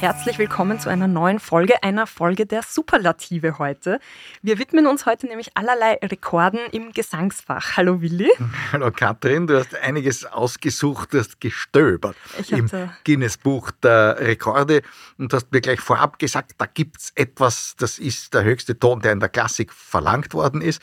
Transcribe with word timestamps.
Herzlich 0.00 0.38
willkommen 0.38 0.80
zu 0.80 0.88
einer 0.88 1.06
neuen 1.06 1.38
Folge, 1.38 1.82
einer 1.82 2.06
Folge 2.06 2.46
der 2.46 2.62
Superlative 2.62 3.58
heute. 3.58 4.00
Wir 4.40 4.58
widmen 4.58 4.86
uns 4.86 5.04
heute 5.04 5.26
nämlich 5.26 5.50
allerlei 5.58 5.98
Rekorden 6.02 6.58
im 6.72 6.92
Gesangsfach. 6.92 7.76
Hallo 7.76 8.00
Willi. 8.00 8.30
Hallo 8.72 8.90
Katrin, 8.92 9.46
du 9.46 9.58
hast 9.58 9.74
einiges 9.74 10.24
ausgesucht, 10.24 11.12
du 11.12 11.18
hast 11.18 11.38
gestöbert 11.38 12.16
im 12.48 12.70
Guinness-Buch 13.04 13.72
der 13.82 14.18
Rekorde 14.20 14.80
und 15.18 15.34
hast 15.34 15.52
mir 15.52 15.60
gleich 15.60 15.80
vorab 15.80 16.18
gesagt, 16.18 16.52
da 16.56 16.64
gibt 16.64 16.96
es 16.96 17.12
etwas, 17.14 17.74
das 17.76 17.98
ist 17.98 18.32
der 18.32 18.44
höchste 18.44 18.78
Ton, 18.78 19.00
der 19.00 19.12
in 19.12 19.20
der 19.20 19.28
Klassik 19.28 19.70
verlangt 19.70 20.32
worden 20.32 20.62
ist. 20.62 20.80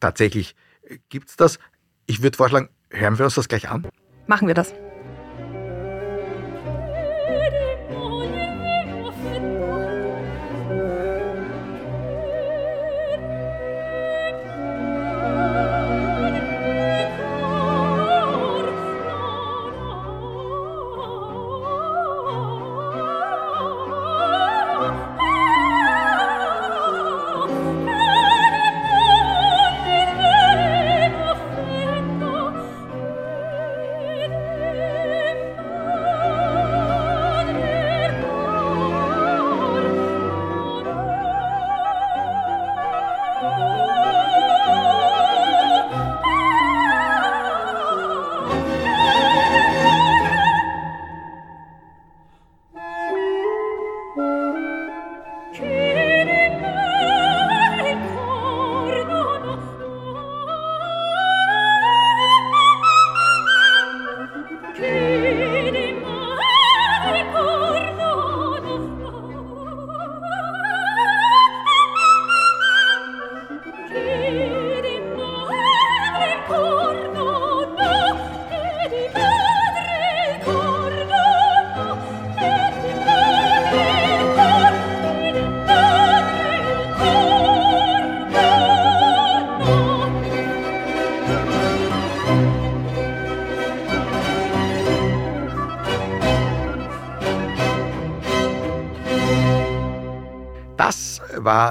Tatsächlich 0.00 0.56
gibt 1.10 1.28
es 1.28 1.36
das. 1.36 1.60
Ich 2.06 2.24
würde 2.24 2.36
vorschlagen, 2.36 2.70
hören 2.90 3.18
wir 3.18 3.24
uns 3.24 3.36
das 3.36 3.46
gleich 3.46 3.68
an. 3.68 3.86
Machen 4.26 4.48
wir 4.48 4.54
das. 4.54 4.74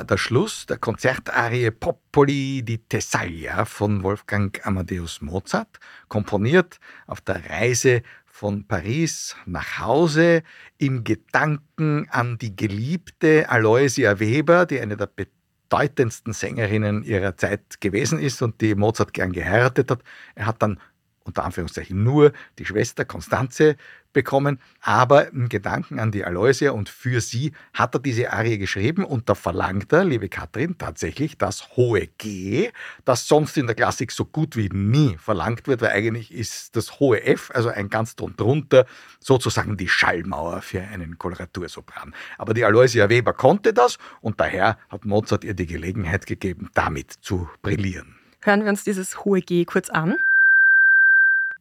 Der 0.07 0.17
Schluss 0.17 0.65
der 0.65 0.77
Konzertarie 0.77 1.71
Popoli 1.71 2.63
di 2.63 2.77
Thessalia 2.77 3.65
von 3.65 4.03
Wolfgang 4.03 4.65
Amadeus 4.65 5.21
Mozart, 5.21 5.79
komponiert 6.07 6.79
auf 7.05 7.21
der 7.21 7.49
Reise 7.49 8.01
von 8.25 8.65
Paris 8.67 9.35
nach 9.45 9.79
Hause 9.79 10.43
im 10.77 11.03
Gedanken 11.03 12.07
an 12.09 12.37
die 12.37 12.55
geliebte 12.55 13.49
Aloysia 13.49 14.19
Weber, 14.19 14.65
die 14.65 14.79
eine 14.79 14.95
der 14.95 15.07
bedeutendsten 15.07 16.33
Sängerinnen 16.33 17.03
ihrer 17.03 17.35
Zeit 17.35 17.81
gewesen 17.81 18.19
ist 18.19 18.41
und 18.41 18.61
die 18.61 18.75
Mozart 18.75 19.13
gern 19.13 19.31
geheiratet 19.31 19.91
hat. 19.91 20.03
Er 20.35 20.45
hat 20.45 20.61
dann 20.61 20.79
unter 21.27 21.43
Anführungszeichen 21.43 22.03
nur 22.03 22.31
die 22.57 22.65
Schwester 22.65 23.05
Konstanze 23.05 23.75
bekommen, 24.17 24.59
aber 24.81 25.31
im 25.31 25.47
Gedanken 25.47 25.99
an 25.99 26.11
die 26.11 26.25
Aloysia 26.25 26.71
und 26.71 26.89
für 26.89 27.21
sie 27.21 27.51
hat 27.73 27.93
er 27.93 27.99
diese 27.99 28.33
Arie 28.33 28.57
geschrieben 28.57 29.05
und 29.05 29.29
da 29.29 29.35
verlangt 29.35 29.93
er, 29.93 30.05
liebe 30.05 30.27
Katrin, 30.27 30.75
tatsächlich 30.75 31.37
das 31.37 31.75
hohe 31.75 32.07
G, 32.17 32.71
das 33.05 33.27
sonst 33.27 33.57
in 33.57 33.67
der 33.67 33.75
Klassik 33.75 34.11
so 34.11 34.25
gut 34.25 34.55
wie 34.55 34.69
nie 34.69 35.15
verlangt 35.19 35.67
wird, 35.67 35.81
weil 35.81 35.91
eigentlich 35.91 36.33
ist 36.33 36.75
das 36.75 36.99
hohe 36.99 37.21
F, 37.23 37.51
also 37.53 37.69
ein 37.69 37.89
ganz 37.89 38.15
Ton 38.15 38.33
drunter, 38.35 38.87
sozusagen 39.19 39.77
die 39.77 39.87
Schallmauer 39.87 40.63
für 40.63 40.81
einen 40.81 41.19
Koloratursopran. 41.19 42.15
Aber 42.39 42.55
die 42.55 42.65
Aloysia 42.65 43.09
Weber 43.09 43.33
konnte 43.33 43.71
das 43.71 43.99
und 44.21 44.39
daher 44.39 44.79
hat 44.89 45.05
Mozart 45.05 45.43
ihr 45.43 45.53
die 45.53 45.67
Gelegenheit 45.67 46.25
gegeben, 46.25 46.71
damit 46.73 47.11
zu 47.11 47.47
brillieren. 47.61 48.15
Hören 48.41 48.63
wir 48.63 48.69
uns 48.69 48.83
dieses 48.83 49.25
hohe 49.25 49.41
G 49.41 49.65
kurz 49.65 49.89
an. 49.89 50.15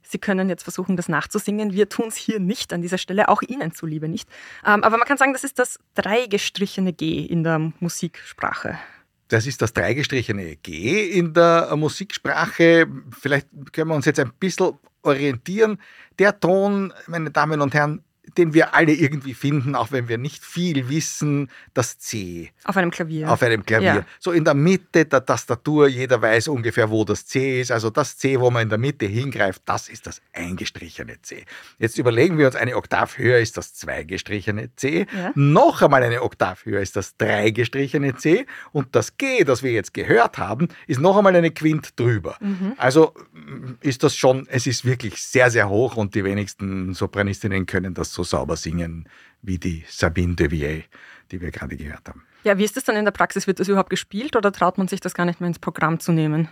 Sie 0.09 0.19
können 0.19 0.49
jetzt 0.49 0.63
versuchen, 0.63 0.97
das 0.97 1.09
nachzusingen. 1.09 1.73
Wir 1.73 1.89
tun 1.89 2.09
es 2.09 2.17
hier 2.17 2.41
nicht 2.41 2.73
an 2.73 2.83
dieser 2.83 2.99
Stelle, 2.99 3.29
auch 3.29 3.43
Ihnen 3.43 3.73
zuliebe 3.73 4.09
nicht. 4.09 4.29
Ähm, 4.65 4.85
aber 4.85 4.97
man 4.97 5.07
kann 5.07 5.19
sagen, 5.19 5.33
das 5.33 5.45
ist 5.45 5.59
das 5.59 5.79
dreigestrichene 5.95 6.93
G 6.93 7.25
in 7.25 7.43
der 7.43 7.73
Musiksprache. 7.81 8.79
Das 9.29 9.47
ist 9.47 9.61
das 9.61 9.73
dreigestrichene 9.73 10.57
G 10.57 11.11
in 11.11 11.35
der 11.35 11.75
Musiksprache. 11.77 12.87
Vielleicht 13.11 13.49
können 13.73 13.89
wir 13.89 13.97
uns 13.97 14.07
jetzt 14.07 14.21
ein 14.21 14.33
bisschen 14.39 14.79
orientieren. 15.03 15.79
Der 16.19 16.39
Ton, 16.39 16.93
meine 17.07 17.31
Damen 17.31 17.61
und 17.61 17.75
Herren, 17.75 18.03
den 18.37 18.55
wir 18.55 18.75
alle 18.75 18.93
irgendwie 18.93 19.35
finden, 19.35 19.75
auch 19.75 19.93
wenn 19.93 20.09
wir 20.09 20.19
nicht 20.19 20.45
viel 20.45 20.89
wissen, 20.89 21.51
das 21.75 21.99
C. 21.99 22.51
Auf 22.65 22.77
einem 22.77 22.91
Klavier. 22.91 23.31
Auf 23.31 23.43
einem 23.43 23.65
Klavier. 23.65 23.87
Ja. 23.87 24.07
So 24.19 24.33
in 24.33 24.45
der 24.45 24.55
Mitte 24.55 25.05
der 25.05 25.25
Tastatur, 25.25 25.89
jeder 25.89 26.21
weiß 26.21 26.49
ungefähr, 26.49 26.91
wo 26.91 27.05
das 27.05 27.27
C 27.27 27.61
ist. 27.61 27.71
Also 27.71 27.91
das 27.91 28.17
C, 28.17 28.39
wo 28.41 28.51
man 28.51 28.65
in 28.65 28.69
der 28.69 28.79
Mitte 28.79 29.07
hingreift, 29.07 29.63
das 29.65 29.89
ist 29.89 30.07
das 30.07 30.21
eingestrichene 30.33 31.21
C. 31.23 31.45
Jetzt 31.79 31.99
überlegen 31.99 32.39
wir 32.39 32.47
uns, 32.47 32.57
eine 32.57 32.77
Oktav 32.77 33.19
höher 33.19 33.39
ist 33.39 33.57
das 33.57 33.75
zweigestrichene 33.75 34.75
C. 34.77 35.07
Ja. 35.17 35.33
Noch 35.35 35.83
einmal 35.83 36.03
eine 36.03 36.23
Oktav 36.23 36.65
höher 36.65 36.81
ist 36.81 36.97
das 36.97 37.17
dreigestrichene 37.17 38.17
C. 38.17 38.47
Und 38.73 38.95
das 38.95 39.17
G, 39.17 39.45
das 39.45 39.63
wir 39.63 39.73
jetzt 39.73 39.95
gehört 39.95 40.39
haben, 40.39 40.69
ist 40.87 41.01
noch 41.01 41.17
einmal 41.17 41.37
eine 41.37 41.51
Quint 41.51 41.99
drüber. 41.99 42.37
Mhm. 42.41 42.73
Also 42.77 43.15
ist 43.81 44.03
das 44.03 44.17
schon, 44.17 44.47
es 44.51 44.67
ist 44.67 44.85
wirklich 44.85 45.23
sehr, 45.23 45.51
sehr 45.51 45.69
hoch 45.69 45.97
und 45.97 46.15
die 46.15 46.25
wenigsten 46.25 46.95
Sopranistinnen 46.95 47.67
können 47.67 47.95
das 47.95 48.16
so 48.17 48.25
sauber 48.25 48.57
singen 48.57 49.09
wie 49.43 49.59
die 49.59 49.85
Sabine 49.89 50.35
Devier, 50.35 50.83
die 51.31 51.41
wir 51.41 51.51
gerade 51.51 51.77
gehört 51.77 52.09
haben. 52.09 52.25
Ja, 52.43 52.59
wie 52.59 52.65
ist 52.65 52.77
das 52.77 52.85
dann 52.85 52.97
in 52.97 53.05
der 53.05 53.13
Praxis? 53.13 53.47
Wird 53.47 53.61
das 53.61 53.69
überhaupt 53.69 53.91
gespielt 53.91 54.35
oder 54.35 54.51
traut 54.53 54.79
man 54.79 54.89
sich 54.89 55.01
das 55.01 55.15
gar 55.15 55.27
nicht 55.27 55.41
mehr 55.41 55.49
ins 55.49 55.59
Programm 55.59 56.01
zu 56.01 56.13
nehmen? 56.13 56.49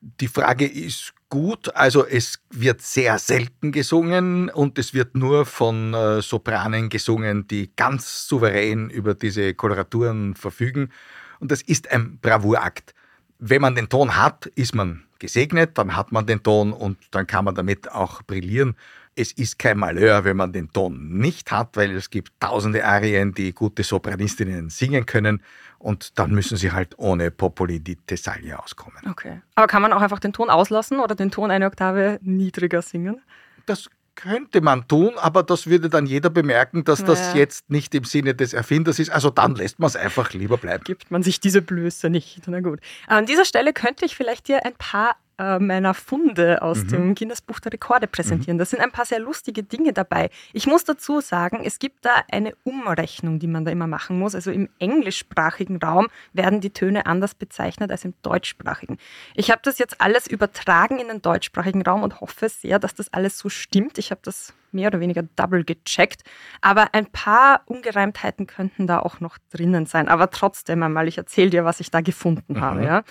Die 0.00 0.28
Frage 0.28 0.66
ist 0.66 1.12
gut. 1.28 1.74
Also 1.74 2.06
es 2.06 2.40
wird 2.50 2.80
sehr 2.80 3.18
selten 3.18 3.72
gesungen 3.72 4.48
und 4.48 4.78
es 4.78 4.94
wird 4.94 5.14
nur 5.14 5.44
von 5.44 5.92
äh, 5.92 6.22
Sopranen 6.22 6.88
gesungen, 6.88 7.46
die 7.46 7.70
ganz 7.76 8.26
souverän 8.26 8.88
über 8.88 9.14
diese 9.14 9.54
Koloraturen 9.54 10.34
verfügen. 10.34 10.90
Und 11.38 11.50
das 11.50 11.62
ist 11.62 11.90
ein 11.90 12.18
Bravourakt. 12.20 12.94
Wenn 13.38 13.62
man 13.62 13.74
den 13.74 13.88
Ton 13.88 14.16
hat, 14.16 14.46
ist 14.46 14.74
man 14.74 15.04
gesegnet, 15.18 15.78
dann 15.78 15.96
hat 15.96 16.12
man 16.12 16.26
den 16.26 16.42
Ton 16.42 16.72
und 16.72 16.98
dann 17.10 17.26
kann 17.26 17.44
man 17.44 17.54
damit 17.54 17.90
auch 17.90 18.22
brillieren. 18.22 18.74
Es 19.16 19.32
ist 19.32 19.58
kein 19.58 19.78
Malheur, 19.78 20.24
wenn 20.24 20.36
man 20.36 20.52
den 20.52 20.72
Ton 20.72 21.18
nicht 21.18 21.50
hat, 21.50 21.76
weil 21.76 21.90
es 21.92 22.10
gibt 22.10 22.32
tausende 22.40 22.84
Arien, 22.84 23.34
die 23.34 23.52
gute 23.52 23.82
Sopranistinnen 23.82 24.70
singen 24.70 25.04
können 25.04 25.42
und 25.78 26.18
dann 26.18 26.30
müssen 26.30 26.56
sie 26.56 26.72
halt 26.72 26.98
ohne 26.98 27.30
Popoli 27.30 27.80
di 27.80 27.96
Thessalia 27.96 28.58
auskommen. 28.58 29.02
Okay. 29.10 29.40
Aber 29.54 29.66
kann 29.66 29.82
man 29.82 29.92
auch 29.92 30.02
einfach 30.02 30.20
den 30.20 30.32
Ton 30.32 30.50
auslassen 30.50 31.00
oder 31.00 31.14
den 31.14 31.30
Ton 31.30 31.50
eine 31.50 31.66
Oktave 31.66 32.18
niedriger 32.22 32.82
singen? 32.82 33.20
Das 33.66 33.88
könnte 34.14 34.60
man 34.60 34.86
tun, 34.86 35.12
aber 35.16 35.42
das 35.42 35.66
würde 35.66 35.88
dann 35.88 36.04
jeder 36.04 36.28
bemerken, 36.28 36.84
dass 36.84 37.00
naja. 37.00 37.14
das 37.14 37.34
jetzt 37.34 37.70
nicht 37.70 37.94
im 37.94 38.04
Sinne 38.04 38.34
des 38.34 38.52
Erfinders 38.52 38.98
ist. 38.98 39.10
Also 39.10 39.30
dann 39.30 39.54
lässt 39.54 39.78
man 39.78 39.88
es 39.88 39.96
einfach 39.96 40.32
lieber 40.34 40.58
bleiben. 40.58 40.84
Gibt 40.84 41.10
man 41.10 41.22
sich 41.22 41.40
diese 41.40 41.62
Blöße 41.62 42.10
nicht. 42.10 42.42
Na 42.46 42.60
gut. 42.60 42.80
An 43.06 43.24
dieser 43.24 43.46
Stelle 43.46 43.72
könnte 43.72 44.04
ich 44.04 44.14
vielleicht 44.16 44.48
dir 44.48 44.66
ein 44.66 44.74
paar 44.74 45.16
äh, 45.40 45.58
meiner 45.58 45.94
Funde 45.94 46.60
aus 46.60 46.84
mhm. 46.84 46.88
dem 46.88 47.14
Guinness 47.14 47.40
Buch 47.40 47.60
der 47.60 47.72
Rekorde 47.72 48.06
präsentieren. 48.06 48.56
Mhm. 48.56 48.58
Da 48.58 48.64
sind 48.66 48.80
ein 48.80 48.92
paar 48.92 49.06
sehr 49.06 49.20
lustige 49.20 49.62
Dinge 49.62 49.94
dabei. 49.94 50.28
Ich 50.52 50.66
muss 50.66 50.84
dazu 50.84 51.22
sagen, 51.22 51.62
es 51.64 51.78
gibt 51.78 52.04
da 52.04 52.10
eine 52.30 52.52
Umrechnung, 52.64 53.38
die 53.38 53.46
man 53.46 53.64
da 53.64 53.70
immer 53.70 53.86
machen 53.86 54.18
muss. 54.18 54.34
Also 54.34 54.50
im 54.50 54.68
englischsprachigen 54.78 55.78
Raum 55.78 56.08
werden 56.34 56.60
die 56.60 56.70
Töne 56.70 57.06
anders 57.06 57.34
bezeichnet 57.34 57.90
als 57.90 58.04
im 58.04 58.12
deutschsprachigen. 58.20 58.98
Ich 59.34 59.50
habe 59.50 59.62
das 59.64 59.78
jetzt 59.78 60.00
alles 60.02 60.26
übertragen 60.26 60.98
in 60.98 61.08
den 61.08 61.22
deutschsprachigen 61.22 61.82
Raum 61.82 62.02
und 62.02 62.20
hoffe 62.20 62.50
sehr, 62.50 62.78
dass 62.78 62.94
das 62.94 63.10
alles 63.12 63.38
so 63.38 63.48
stimmt. 63.48 63.96
Ich 63.96 64.10
habe 64.10 64.20
das 64.22 64.52
mehr 64.72 64.88
oder 64.88 65.00
weniger 65.00 65.22
double 65.36 65.64
gecheckt. 65.64 66.22
Aber 66.60 66.92
ein 66.92 67.06
paar 67.06 67.62
Ungereimtheiten 67.64 68.46
könnten 68.46 68.86
da 68.86 68.98
auch 68.98 69.20
noch 69.20 69.38
drinnen 69.50 69.86
sein. 69.86 70.06
Aber 70.08 70.30
trotzdem 70.30 70.82
einmal, 70.82 71.08
ich 71.08 71.16
erzähle 71.16 71.50
dir, 71.50 71.64
was 71.64 71.80
ich 71.80 71.90
da 71.90 72.02
gefunden 72.02 72.54
mhm. 72.54 72.60
habe. 72.60 72.84
Ja. 72.84 73.04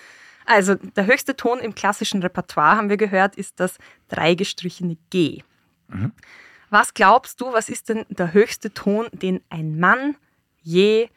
Also 0.50 0.74
der 0.74 1.06
höchste 1.06 1.36
Ton 1.36 1.60
im 1.60 1.76
klassischen 1.76 2.24
Repertoire, 2.24 2.76
haben 2.76 2.90
wir 2.90 2.98
gehört, 2.98 3.36
ist 3.36 3.60
das 3.60 3.78
dreigestrichene 4.08 4.98
G. 5.12 5.44
Mhm. 5.90 6.12
Was 6.72 6.96
glaubst 6.96 7.40
du, 7.40 7.54
was 7.54 7.70
ist 7.70 7.90
denn 7.90 8.04
der 8.10 8.34
höchste 8.34 8.74
Ton, 8.74 9.08
den 9.12 9.42
ein 9.50 9.80
Mann 9.80 10.16
je 10.64 11.10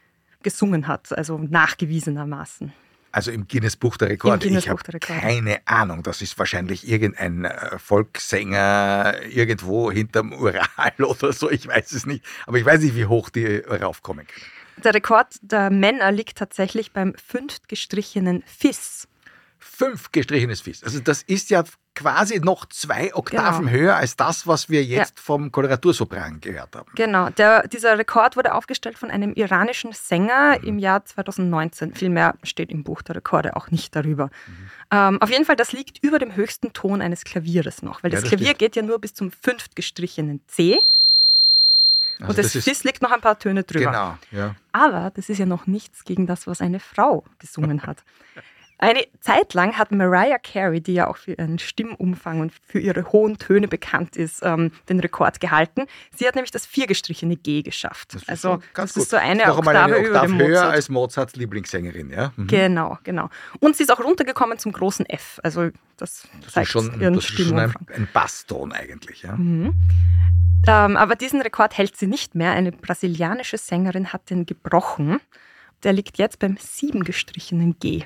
gesungen 0.42 0.86
hat, 0.86 1.16
also 1.16 1.38
nachgewiesenermaßen? 1.38 2.74
Also 3.10 3.30
im 3.30 3.48
Guinness 3.48 3.76
Buch 3.76 3.96
der 3.96 4.10
Rekorde. 4.10 4.48
Ich 4.48 4.68
habe 4.68 4.82
keine 5.00 5.66
Ahnung. 5.66 6.02
Das 6.02 6.20
ist 6.20 6.38
wahrscheinlich 6.38 6.86
irgendein 6.86 7.46
äh, 7.46 7.78
Volkssänger 7.78 9.16
irgendwo 9.24 9.90
hinterm 9.90 10.34
Ural 10.34 10.92
oder 10.98 11.32
so. 11.32 11.50
Ich 11.50 11.66
weiß 11.66 11.92
es 11.92 12.04
nicht. 12.04 12.22
Aber 12.46 12.58
ich 12.58 12.66
weiß 12.66 12.82
nicht, 12.82 12.96
wie 12.96 13.06
hoch 13.06 13.30
die 13.30 13.56
raufkommen 13.56 14.26
können. 14.26 14.84
Der 14.84 14.92
Rekord 14.94 15.36
der 15.40 15.70
Männer 15.70 16.12
liegt 16.12 16.36
tatsächlich 16.36 16.92
beim 16.92 17.14
fünftgestrichenen 17.14 18.42
Fis 18.46 19.08
fünf 19.82 20.12
gestrichenes 20.12 20.60
Fis. 20.60 20.84
Also 20.84 21.00
das 21.00 21.22
ist 21.22 21.50
ja 21.50 21.64
quasi 21.94 22.38
noch 22.38 22.66
zwei 22.66 23.14
Oktaven 23.14 23.66
genau. 23.66 23.78
höher 23.78 23.96
als 23.96 24.16
das, 24.16 24.46
was 24.46 24.68
wir 24.68 24.84
jetzt 24.84 25.16
ja. 25.16 25.22
vom 25.22 25.50
Koloratursopran 25.50 26.40
gehört 26.40 26.76
haben. 26.76 26.90
Genau, 26.94 27.28
Der, 27.30 27.66
dieser 27.66 27.98
Rekord 27.98 28.36
wurde 28.36 28.54
aufgestellt 28.54 28.96
von 28.96 29.10
einem 29.10 29.32
iranischen 29.34 29.92
Sänger 29.92 30.58
mhm. 30.60 30.68
im 30.68 30.78
Jahr 30.78 31.04
2019. 31.04 31.94
Viel 31.94 32.10
mehr 32.10 32.34
steht 32.44 32.70
im 32.70 32.84
Buch 32.84 33.02
der 33.02 33.16
Rekorde 33.16 33.56
auch 33.56 33.70
nicht 33.70 33.94
darüber. 33.96 34.26
Mhm. 34.26 34.70
Ähm, 34.92 35.22
auf 35.22 35.30
jeden 35.30 35.44
Fall, 35.44 35.56
das 35.56 35.72
liegt 35.72 36.02
über 36.02 36.18
dem 36.18 36.36
höchsten 36.36 36.72
Ton 36.72 37.02
eines 37.02 37.24
Klavieres 37.24 37.82
noch, 37.82 38.02
weil 38.02 38.10
das, 38.10 38.20
ja, 38.20 38.22
das 38.22 38.28
Klavier 38.30 38.46
stimmt. 38.46 38.58
geht 38.60 38.76
ja 38.76 38.82
nur 38.82 39.00
bis 39.00 39.14
zum 39.14 39.32
fünftgestrichenen 39.32 40.40
C. 40.46 40.80
Also 42.20 42.30
und 42.30 42.38
das, 42.38 42.52
das 42.52 42.64
Fis 42.64 42.84
liegt 42.84 43.02
noch 43.02 43.10
ein 43.10 43.20
paar 43.20 43.38
Töne 43.38 43.64
drüber. 43.64 43.86
Genau, 43.86 44.18
ja. 44.30 44.54
Aber 44.70 45.10
das 45.14 45.28
ist 45.28 45.38
ja 45.38 45.46
noch 45.46 45.66
nichts 45.66 46.04
gegen 46.04 46.28
das, 46.28 46.46
was 46.46 46.60
eine 46.60 46.78
Frau 46.78 47.24
gesungen 47.40 47.82
hat. 47.82 48.04
Eine 48.82 49.06
Zeit 49.20 49.54
lang 49.54 49.78
hat 49.78 49.92
Mariah 49.92 50.38
Carey, 50.38 50.80
die 50.80 50.94
ja 50.94 51.06
auch 51.06 51.16
für 51.16 51.34
ihren 51.34 51.60
Stimmumfang 51.60 52.40
und 52.40 52.52
für 52.66 52.80
ihre 52.80 53.12
hohen 53.12 53.38
Töne 53.38 53.68
bekannt 53.68 54.16
ist, 54.16 54.40
ähm, 54.42 54.72
den 54.88 54.98
Rekord 54.98 55.38
gehalten. 55.38 55.86
Sie 56.16 56.26
hat 56.26 56.34
nämlich 56.34 56.50
das 56.50 56.66
viergestrichene 56.66 57.36
G 57.36 57.62
geschafft. 57.62 58.12
Das 58.12 58.28
also 58.28 58.58
das 58.74 58.94
gut. 58.94 59.04
ist 59.04 59.10
so 59.10 59.18
eine 59.18 59.46
Noch 59.46 59.58
Oktave, 59.58 59.94
eine 59.94 60.04
über 60.04 60.22
dem 60.22 60.32
Mozart. 60.32 60.48
höher 60.48 60.64
als 60.64 60.88
Mozarts 60.88 61.36
Lieblingssängerin, 61.36 62.10
ja? 62.10 62.32
Mhm. 62.34 62.48
Genau, 62.48 62.98
genau. 63.04 63.30
Und 63.60 63.76
sie 63.76 63.84
ist 63.84 63.90
auch 63.92 64.00
runtergekommen 64.00 64.58
zum 64.58 64.72
großen 64.72 65.06
F. 65.06 65.38
Also 65.44 65.70
das, 65.96 66.26
das 66.42 66.52
zeigt 66.52 66.66
ist 66.66 66.72
schon, 66.72 67.00
ihren 67.00 67.14
das 67.14 67.30
ist 67.30 67.38
schon 67.38 67.56
ein, 67.56 67.72
ein 67.94 68.08
Basston 68.12 68.72
eigentlich, 68.72 69.22
ja. 69.22 69.36
Mhm. 69.36 69.74
Ähm, 70.66 70.96
aber 70.96 71.14
diesen 71.14 71.40
Rekord 71.40 71.78
hält 71.78 71.96
sie 71.96 72.08
nicht 72.08 72.34
mehr. 72.34 72.50
Eine 72.50 72.72
brasilianische 72.72 73.58
Sängerin 73.58 74.12
hat 74.12 74.28
den 74.28 74.44
gebrochen. 74.44 75.20
Der 75.84 75.92
liegt 75.92 76.18
jetzt 76.18 76.40
beim 76.40 76.56
siebengestrichenen 76.58 77.78
G. 77.78 78.02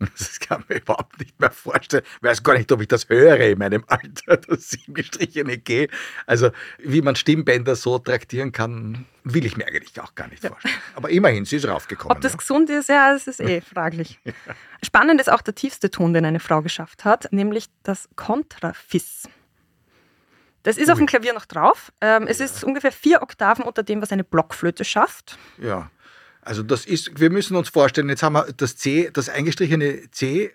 Das 0.00 0.40
kann 0.40 0.64
man 0.68 0.78
überhaupt 0.78 1.18
nicht 1.18 1.38
mehr 1.38 1.50
vorstellen. 1.50 2.04
Ich 2.16 2.22
weiß 2.22 2.42
gar 2.42 2.56
nicht, 2.56 2.72
ob 2.72 2.80
ich 2.80 2.88
das 2.88 3.08
höre 3.08 3.38
in 3.40 3.58
meinem 3.58 3.84
Alter, 3.86 4.36
das 4.48 4.70
siebengestrichene 4.70 5.58
G. 5.58 5.88
Also, 6.26 6.50
wie 6.78 7.02
man 7.02 7.16
Stimmbänder 7.16 7.76
so 7.76 7.98
traktieren 7.98 8.52
kann, 8.52 9.06
will 9.24 9.44
ich 9.44 9.56
mir 9.56 9.66
eigentlich 9.66 10.00
auch 10.00 10.14
gar 10.14 10.28
nicht 10.28 10.42
ja. 10.42 10.50
vorstellen. 10.50 10.74
Aber 10.94 11.10
immerhin, 11.10 11.44
sie 11.44 11.56
ist 11.56 11.68
raufgekommen. 11.68 12.16
Ob 12.16 12.22
das 12.22 12.32
ja. 12.32 12.38
gesund 12.38 12.70
ist, 12.70 12.88
ja, 12.88 13.12
das 13.12 13.26
ist 13.26 13.40
eh 13.40 13.60
fraglich. 13.74 14.18
ja. 14.24 14.32
Spannend 14.82 15.20
ist 15.20 15.30
auch 15.30 15.42
der 15.42 15.54
tiefste 15.54 15.90
Ton, 15.90 16.14
den 16.14 16.24
eine 16.24 16.40
Frau 16.40 16.62
geschafft 16.62 17.04
hat, 17.04 17.30
nämlich 17.32 17.66
das 17.82 18.08
Kontrafis. 18.16 19.28
Das 20.62 20.76
ist 20.76 20.88
Ui. 20.88 20.92
auf 20.92 20.98
dem 20.98 21.06
Klavier 21.06 21.34
noch 21.34 21.46
drauf. 21.46 21.92
Ähm, 22.00 22.26
es 22.26 22.40
ist 22.40 22.64
ungefähr 22.64 22.92
vier 22.92 23.22
Oktaven 23.22 23.64
unter 23.64 23.82
dem, 23.82 24.00
was 24.02 24.12
eine 24.12 24.24
Blockflöte 24.24 24.84
schafft. 24.84 25.38
Ja. 25.58 25.90
Also 26.42 26.62
das 26.62 26.86
ist, 26.86 27.20
wir 27.20 27.30
müssen 27.30 27.56
uns 27.56 27.68
vorstellen, 27.68 28.08
jetzt 28.08 28.22
haben 28.22 28.34
wir 28.34 28.46
das 28.56 28.76
C, 28.76 29.10
das 29.12 29.28
eingestrichene 29.28 30.10
C, 30.10 30.52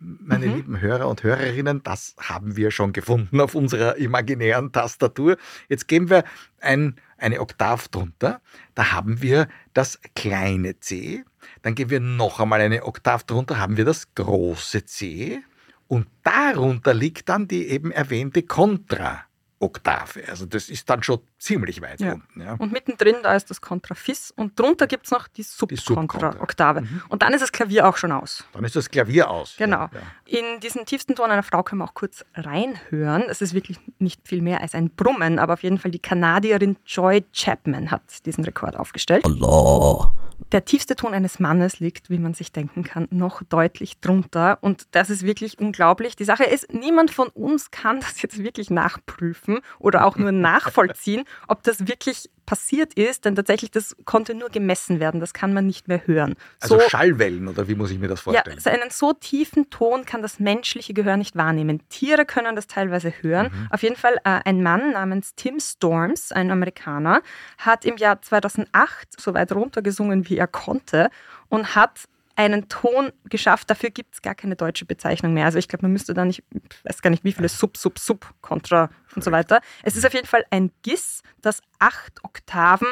meine 0.00 0.46
mhm. 0.46 0.54
lieben 0.54 0.80
Hörer 0.80 1.08
und 1.08 1.22
Hörerinnen, 1.22 1.82
das 1.82 2.14
haben 2.18 2.56
wir 2.56 2.70
schon 2.70 2.92
gefunden 2.92 3.40
auf 3.40 3.54
unserer 3.54 3.96
imaginären 3.96 4.72
Tastatur. 4.72 5.36
Jetzt 5.68 5.88
geben 5.88 6.10
wir 6.10 6.24
ein, 6.60 6.96
eine 7.16 7.40
Oktav 7.40 7.88
drunter, 7.88 8.40
da 8.74 8.92
haben 8.92 9.22
wir 9.22 9.48
das 9.72 10.00
kleine 10.14 10.78
C, 10.80 11.24
dann 11.62 11.74
geben 11.74 11.90
wir 11.90 12.00
noch 12.00 12.40
einmal 12.40 12.60
eine 12.60 12.84
Oktav 12.84 13.24
drunter, 13.24 13.58
haben 13.58 13.76
wir 13.76 13.84
das 13.84 14.14
große 14.14 14.84
C 14.84 15.42
und 15.88 16.06
darunter 16.22 16.94
liegt 16.94 17.28
dann 17.28 17.48
die 17.48 17.68
eben 17.68 17.90
erwähnte 17.90 18.42
Kontra. 18.42 19.24
Oktave. 19.60 20.28
Also 20.28 20.44
das 20.44 20.68
ist 20.68 20.90
dann 20.90 21.02
schon 21.02 21.20
ziemlich 21.44 21.82
weit 21.82 22.00
ja. 22.00 22.14
unten. 22.14 22.40
Ja. 22.40 22.54
Und 22.54 22.72
mittendrin, 22.72 23.16
da 23.22 23.36
ist 23.36 23.50
das 23.50 23.60
Kontrafis 23.60 24.32
und 24.34 24.58
drunter 24.58 24.86
gibt 24.86 25.04
es 25.04 25.12
noch 25.12 25.28
die 25.28 25.42
Subkontra-Oktave. 25.42 26.80
Mhm. 26.82 27.02
Und 27.08 27.22
dann 27.22 27.34
ist 27.34 27.42
das 27.42 27.52
Klavier 27.52 27.86
auch 27.86 27.96
schon 27.96 28.12
aus. 28.12 28.44
Dann 28.52 28.64
ist 28.64 28.74
das 28.76 28.88
Klavier 28.88 29.30
aus. 29.30 29.54
Genau. 29.58 29.88
Ja, 29.92 30.38
In 30.38 30.60
diesen 30.60 30.86
tiefsten 30.86 31.14
Ton 31.14 31.30
einer 31.30 31.42
Frau 31.42 31.62
können 31.62 31.80
wir 31.80 31.84
auch 31.84 31.94
kurz 31.94 32.24
reinhören. 32.34 33.24
Es 33.28 33.42
ist 33.42 33.52
wirklich 33.52 33.78
nicht 33.98 34.26
viel 34.26 34.40
mehr 34.40 34.62
als 34.62 34.74
ein 34.74 34.90
Brummen, 34.90 35.38
aber 35.38 35.52
auf 35.52 35.62
jeden 35.62 35.78
Fall 35.78 35.90
die 35.90 35.98
Kanadierin 35.98 36.76
Joy 36.86 37.24
Chapman 37.32 37.90
hat 37.90 38.02
diesen 38.24 38.44
Rekord 38.44 38.76
aufgestellt. 38.76 39.24
Allah. 39.24 40.12
Der 40.52 40.64
tiefste 40.64 40.96
Ton 40.96 41.14
eines 41.14 41.38
Mannes 41.38 41.80
liegt, 41.80 42.10
wie 42.10 42.18
man 42.18 42.34
sich 42.34 42.52
denken 42.52 42.84
kann, 42.84 43.08
noch 43.10 43.42
deutlich 43.42 44.00
drunter. 44.00 44.58
Und 44.60 44.86
das 44.92 45.10
ist 45.10 45.24
wirklich 45.24 45.58
unglaublich. 45.58 46.16
Die 46.16 46.24
Sache 46.24 46.44
ist, 46.44 46.72
niemand 46.72 47.10
von 47.10 47.28
uns 47.28 47.70
kann 47.70 48.00
das 48.00 48.20
jetzt 48.22 48.38
wirklich 48.42 48.70
nachprüfen 48.70 49.60
oder 49.78 50.04
auch 50.04 50.16
nur 50.16 50.32
nachvollziehen, 50.32 51.24
ob 51.48 51.62
das 51.62 51.86
wirklich 51.86 52.30
passiert 52.46 52.94
ist, 52.94 53.24
denn 53.24 53.34
tatsächlich 53.34 53.70
das 53.70 53.96
konnte 54.04 54.34
nur 54.34 54.50
gemessen 54.50 55.00
werden, 55.00 55.20
das 55.20 55.32
kann 55.32 55.54
man 55.54 55.66
nicht 55.66 55.88
mehr 55.88 56.06
hören. 56.06 56.34
Also 56.60 56.78
so, 56.78 56.88
Schallwellen 56.88 57.48
oder 57.48 57.68
wie 57.68 57.74
muss 57.74 57.90
ich 57.90 57.98
mir 57.98 58.08
das 58.08 58.20
vorstellen? 58.20 58.58
Ja, 58.62 58.72
einen 58.72 58.90
so 58.90 59.12
tiefen 59.12 59.70
Ton 59.70 60.04
kann 60.04 60.22
das 60.22 60.40
menschliche 60.40 60.94
Gehör 60.94 61.16
nicht 61.16 61.36
wahrnehmen. 61.36 61.80
Tiere 61.88 62.24
können 62.24 62.54
das 62.54 62.66
teilweise 62.66 63.12
hören. 63.22 63.50
Mhm. 63.52 63.68
Auf 63.70 63.82
jeden 63.82 63.96
Fall 63.96 64.16
äh, 64.24 64.40
ein 64.44 64.62
Mann 64.62 64.92
namens 64.92 65.34
Tim 65.34 65.58
Storms, 65.58 66.32
ein 66.32 66.50
Amerikaner, 66.50 67.22
hat 67.58 67.84
im 67.84 67.96
Jahr 67.96 68.20
2008 68.20 69.20
so 69.20 69.34
weit 69.34 69.52
runtergesungen, 69.52 70.28
wie 70.28 70.36
er 70.36 70.46
konnte 70.46 71.08
und 71.48 71.74
hat 71.74 72.04
einen 72.36 72.68
Ton 72.68 73.12
geschafft. 73.24 73.70
Dafür 73.70 73.90
gibt 73.90 74.14
es 74.14 74.22
gar 74.22 74.34
keine 74.34 74.56
deutsche 74.56 74.84
Bezeichnung 74.84 75.34
mehr. 75.34 75.44
Also 75.44 75.58
ich 75.58 75.68
glaube, 75.68 75.84
man 75.84 75.92
müsste 75.92 76.14
da 76.14 76.24
nicht, 76.24 76.42
ich 76.52 76.84
weiß 76.84 77.02
gar 77.02 77.10
nicht, 77.10 77.24
wie 77.24 77.32
viele 77.32 77.48
Sub, 77.48 77.76
Sub, 77.76 77.98
Sub, 77.98 78.26
Kontra 78.40 78.90
und 79.14 79.22
so 79.22 79.30
weiter. 79.30 79.60
Es 79.82 79.96
ist 79.96 80.04
auf 80.04 80.14
jeden 80.14 80.26
Fall 80.26 80.44
ein 80.50 80.70
Gis, 80.82 81.22
das 81.40 81.60
acht 81.78 82.24
Oktaven 82.24 82.88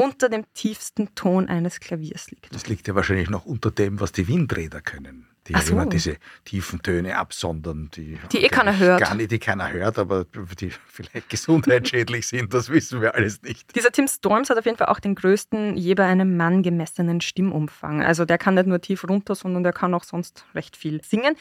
unter 0.00 0.28
dem 0.28 0.44
tiefsten 0.54 1.14
Ton 1.14 1.48
eines 1.48 1.80
Klaviers 1.80 2.30
liegt. 2.30 2.54
Das 2.54 2.66
liegt 2.68 2.88
ja 2.88 2.94
wahrscheinlich 2.94 3.30
noch 3.30 3.44
unter 3.44 3.70
dem, 3.70 4.00
was 4.00 4.12
die 4.12 4.28
Windräder 4.28 4.80
können 4.80 5.26
die 5.48 5.60
so. 5.60 5.72
immer 5.72 5.86
diese 5.86 6.16
tiefen 6.44 6.82
Töne 6.82 7.16
absondern, 7.16 7.90
die, 7.94 8.18
die 8.32 8.44
eh 8.44 8.48
keiner 8.48 8.78
hört. 8.78 9.00
Gar 9.00 9.14
nicht, 9.14 9.30
die 9.30 9.38
keiner 9.38 9.72
hört, 9.72 9.98
aber 9.98 10.26
die 10.60 10.70
vielleicht 10.86 11.28
gesundheitsschädlich 11.28 12.26
sind, 12.26 12.52
das 12.52 12.68
wissen 12.68 13.00
wir 13.00 13.14
alles 13.14 13.42
nicht. 13.42 13.74
Dieser 13.74 13.90
Tim 13.90 14.06
Storms 14.06 14.50
hat 14.50 14.58
auf 14.58 14.66
jeden 14.66 14.76
Fall 14.76 14.88
auch 14.88 15.00
den 15.00 15.14
größten 15.14 15.76
je 15.76 15.94
bei 15.94 16.04
einem 16.04 16.36
Mann 16.36 16.62
gemessenen 16.62 17.20
Stimmumfang. 17.20 18.02
Also 18.02 18.24
der 18.24 18.38
kann 18.38 18.54
nicht 18.54 18.66
nur 18.66 18.80
tief 18.80 19.08
runter, 19.08 19.34
sondern 19.34 19.62
der 19.62 19.72
kann 19.72 19.94
auch 19.94 20.04
sonst 20.04 20.44
recht 20.54 20.76
viel 20.76 21.02
singen. 21.02 21.34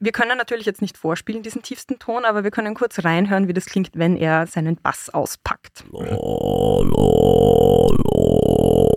Wir 0.00 0.12
können 0.12 0.38
natürlich 0.38 0.66
jetzt 0.66 0.82
nicht 0.82 0.96
vorspielen, 0.96 1.42
diesen 1.42 1.62
tiefsten 1.62 1.98
Ton, 1.98 2.24
aber 2.24 2.44
wir 2.44 2.50
können 2.50 2.74
kurz 2.74 3.04
reinhören, 3.04 3.48
wie 3.48 3.52
das 3.52 3.66
klingt, 3.66 3.90
wenn 3.94 4.16
er 4.16 4.46
seinen 4.46 4.76
Bass 4.76 5.10
auspackt. 5.10 5.84
Lo, 5.90 6.82
lo, 6.82 7.92
lo. 7.96 8.91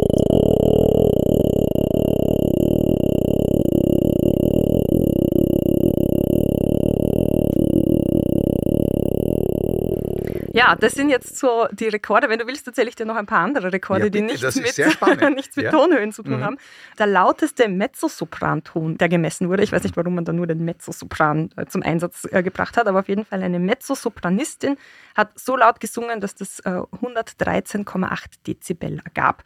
Ja, 10.55 10.73
das 10.73 10.93
sind 10.93 11.09
jetzt 11.09 11.37
so 11.37 11.67
die 11.71 11.89
Rekorde. 11.89 12.29
Wenn 12.29 12.39
du 12.39 12.47
willst, 12.47 12.65
erzähle 12.65 12.87
ich 12.87 12.95
dir 12.95 13.05
noch 13.05 13.17
ein 13.17 13.25
paar 13.25 13.41
andere 13.41 13.73
Rekorde, 13.73 14.05
ja, 14.05 14.09
die 14.09 14.21
nichts 14.21 14.55
mit, 14.55 14.77
nichts 15.35 15.55
mit 15.57 15.65
ja. 15.65 15.71
Tonhöhen 15.71 16.13
zu 16.13 16.23
tun 16.23 16.39
mhm. 16.39 16.43
haben. 16.43 16.57
Der 16.97 17.07
lauteste 17.07 17.67
Mezzosopranton, 17.67 18.97
der 18.97 19.09
gemessen 19.09 19.49
wurde, 19.49 19.63
ich 19.63 19.73
weiß 19.73 19.83
nicht, 19.83 19.97
warum 19.97 20.15
man 20.15 20.23
da 20.23 20.31
nur 20.31 20.47
den 20.47 20.63
Mezzosopran 20.63 21.49
äh, 21.57 21.65
zum 21.65 21.83
Einsatz 21.83 22.25
äh, 22.31 22.41
gebracht 22.41 22.77
hat, 22.77 22.87
aber 22.87 22.99
auf 22.99 23.09
jeden 23.09 23.25
Fall 23.25 23.43
eine 23.43 23.59
Mezzosopranistin 23.59 24.77
hat 25.13 25.37
so 25.37 25.57
laut 25.57 25.81
gesungen, 25.81 26.21
dass 26.21 26.35
das 26.35 26.63
113,8 26.63 28.13
äh, 28.13 28.17
Dezibel 28.47 29.01
ergab. 29.03 29.43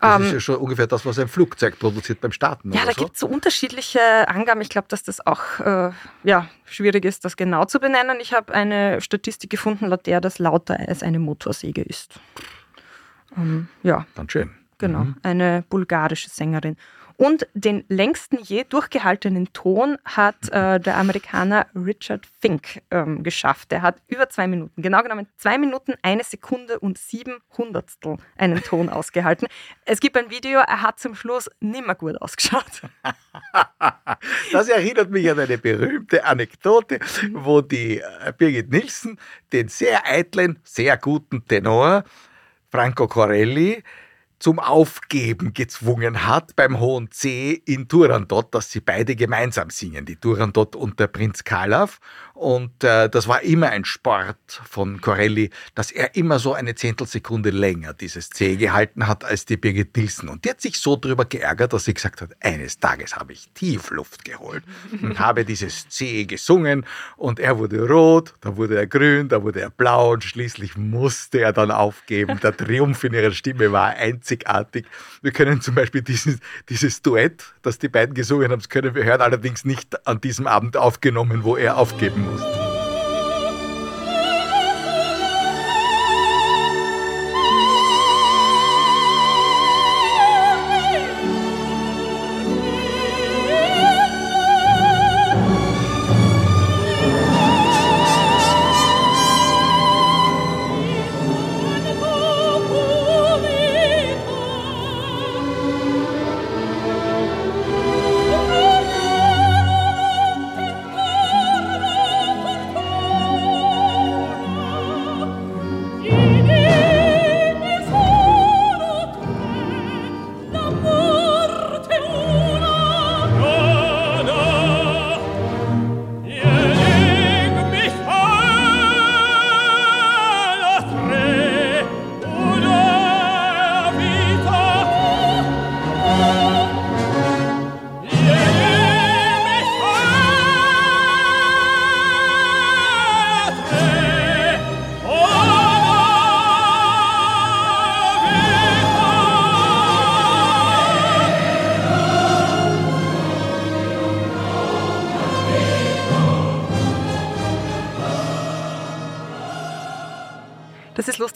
Das 0.00 0.20
Ähm, 0.20 0.26
ist 0.26 0.32
ja 0.32 0.40
schon 0.40 0.56
ungefähr 0.56 0.86
das, 0.86 1.04
was 1.04 1.18
ein 1.18 1.28
Flugzeug 1.28 1.78
produziert 1.78 2.20
beim 2.20 2.32
Starten. 2.32 2.72
Ja, 2.72 2.84
da 2.84 2.92
so. 2.92 3.02
gibt 3.02 3.14
es 3.14 3.20
so 3.20 3.26
unterschiedliche 3.26 4.28
Angaben. 4.28 4.60
Ich 4.60 4.68
glaube, 4.68 4.86
dass 4.88 5.02
das 5.02 5.26
auch 5.26 5.58
äh, 5.60 5.90
ja, 6.24 6.48
schwierig 6.64 7.04
ist, 7.04 7.24
das 7.24 7.36
genau 7.36 7.64
zu 7.64 7.80
benennen. 7.80 8.18
Ich 8.20 8.32
habe 8.32 8.54
eine 8.54 9.00
Statistik 9.00 9.50
gefunden, 9.50 9.86
laut 9.86 10.06
der 10.06 10.20
das 10.20 10.38
lauter 10.38 10.78
als 10.88 11.02
eine 11.02 11.18
Motorsäge 11.18 11.82
ist. 11.82 12.20
Ähm, 13.36 13.68
ja, 13.82 14.06
Dann 14.14 14.28
schön. 14.28 14.50
genau. 14.78 15.00
Mhm. 15.00 15.16
Eine 15.22 15.64
bulgarische 15.68 16.30
Sängerin. 16.30 16.76
Und 17.18 17.48
den 17.52 17.84
längsten 17.88 18.38
je 18.40 18.62
durchgehaltenen 18.62 19.52
Ton 19.52 19.98
hat 20.04 20.50
äh, 20.52 20.78
der 20.78 20.96
Amerikaner 20.96 21.66
Richard 21.74 22.24
Fink 22.40 22.80
ähm, 22.92 23.24
geschafft. 23.24 23.72
Der 23.72 23.82
hat 23.82 23.96
über 24.06 24.30
zwei 24.30 24.46
Minuten, 24.46 24.80
genau 24.80 25.02
genommen 25.02 25.26
zwei 25.36 25.58
Minuten, 25.58 25.94
eine 26.02 26.22
Sekunde 26.22 26.78
und 26.78 26.96
sieben 26.96 27.38
Hundertstel 27.58 28.18
einen 28.36 28.62
Ton 28.62 28.88
ausgehalten. 28.88 29.48
Es 29.84 29.98
gibt 29.98 30.16
ein 30.16 30.30
Video, 30.30 30.60
er 30.60 30.80
hat 30.82 31.00
zum 31.00 31.16
Schluss 31.16 31.50
nimmer 31.58 31.96
gut 31.96 32.22
ausgeschaut. 32.22 32.82
Das 34.52 34.68
erinnert 34.68 35.10
mich 35.10 35.30
an 35.30 35.38
eine 35.38 35.58
berühmte 35.58 36.24
Anekdote, 36.24 36.98
wo 37.32 37.60
die 37.60 37.98
äh, 37.98 38.32
Birgit 38.36 38.70
Nilsson 38.70 39.18
den 39.52 39.68
sehr 39.68 40.06
eitlen, 40.06 40.58
sehr 40.64 40.96
guten 40.96 41.44
Tenor 41.46 42.04
Franco 42.70 43.06
Corelli 43.06 43.82
zum 44.38 44.58
Aufgeben 44.60 45.52
gezwungen 45.52 46.26
hat 46.26 46.54
beim 46.54 46.78
Hohen 46.78 47.10
C 47.10 47.60
in 47.64 47.88
Turandot, 47.88 48.54
dass 48.54 48.70
sie 48.70 48.80
beide 48.80 49.16
gemeinsam 49.16 49.70
singen, 49.70 50.04
die 50.04 50.16
Turandot 50.16 50.76
und 50.76 51.00
der 51.00 51.08
Prinz 51.08 51.42
Kalav. 51.44 52.00
Und 52.34 52.84
äh, 52.84 53.10
das 53.10 53.26
war 53.26 53.42
immer 53.42 53.70
ein 53.70 53.84
Sport 53.84 54.36
von 54.64 55.00
Corelli, 55.00 55.50
dass 55.74 55.90
er 55.90 56.14
immer 56.14 56.38
so 56.38 56.54
eine 56.54 56.76
Zehntelsekunde 56.76 57.50
länger 57.50 57.94
dieses 57.94 58.30
C 58.30 58.54
gehalten 58.54 59.08
hat 59.08 59.24
als 59.24 59.44
die 59.44 59.56
Birgit 59.56 59.96
Nilsson. 59.96 60.28
Und 60.28 60.44
die 60.44 60.50
hat 60.50 60.60
sich 60.60 60.78
so 60.78 60.94
drüber 60.94 61.24
geärgert, 61.24 61.72
dass 61.72 61.86
sie 61.86 61.94
gesagt 61.94 62.20
hat, 62.20 62.30
eines 62.40 62.78
Tages 62.78 63.16
habe 63.16 63.32
ich 63.32 63.48
Tiefluft 63.54 64.24
geholt 64.24 64.62
und 65.02 65.18
habe 65.18 65.44
dieses 65.44 65.88
C 65.88 66.26
gesungen 66.26 66.86
und 67.16 67.40
er 67.40 67.58
wurde 67.58 67.88
rot, 67.88 68.34
dann 68.40 68.56
wurde 68.56 68.76
er 68.76 68.86
grün, 68.86 69.28
dann 69.28 69.42
wurde 69.42 69.60
er 69.62 69.70
blau 69.70 70.12
und 70.12 70.22
schließlich 70.22 70.76
musste 70.76 71.40
er 71.40 71.52
dann 71.52 71.72
aufgeben. 71.72 72.38
Der 72.40 72.56
Triumph 72.56 73.02
in 73.02 73.14
ihrer 73.14 73.32
Stimme 73.32 73.72
war 73.72 73.96
einzigartig. 74.28 74.86
Wir 75.22 75.32
können 75.32 75.60
zum 75.60 75.74
Beispiel 75.74 76.02
dieses, 76.02 76.38
dieses 76.68 77.02
Duett, 77.02 77.44
das 77.62 77.78
die 77.78 77.88
beiden 77.88 78.14
gesungen 78.14 78.50
haben, 78.50 78.60
das 78.60 78.68
können 78.68 78.94
wir 78.94 79.04
hören, 79.04 79.20
allerdings 79.20 79.64
nicht 79.64 80.06
an 80.06 80.20
diesem 80.20 80.46
Abend 80.46 80.76
aufgenommen, 80.76 81.44
wo 81.44 81.56
er 81.56 81.76
aufgeben 81.76 82.26
musste. 82.30 82.67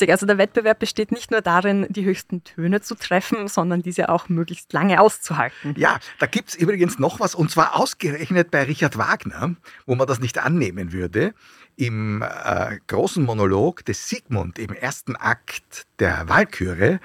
Lustig. 0.02 0.11
Also 0.11 0.26
der 0.26 0.38
Wettbewerb 0.38 0.78
besteht 0.78 1.12
nicht 1.12 1.30
nur 1.30 1.40
darin, 1.40 1.87
die 1.88 2.04
höchsten 2.04 2.44
Töne 2.44 2.80
zu 2.80 2.94
treffen, 2.94 3.49
sondern 3.49 3.82
diese 3.82 4.09
auch 4.09 4.28
möglichst 4.28 4.73
lange 4.73 5.00
auszuhalten. 5.00 5.75
Ja, 5.76 5.99
da 6.18 6.26
gibt's 6.26 6.54
übrigens 6.54 6.99
noch 6.99 7.21
was, 7.21 7.35
und 7.35 7.50
zwar 7.50 7.76
ausgerechnet 7.76 8.50
bei 8.50 8.64
Richard 8.64 8.99
Wagner, 8.99 9.54
wo 9.87 9.94
man 9.94 10.06
das 10.06 10.21
nicht 10.21 10.38
annehmen 10.38 10.92
würde. 10.92 11.35
Im 11.76 12.23
äh, 12.23 12.78
großen 12.87 13.25
Monolog 13.25 13.85
des 13.85 14.09
Sigmund 14.09 14.59
im 14.59 14.75
ersten 14.75 15.16
Akt 15.16 15.87
der 15.99 16.28
Walküre 16.28 17.00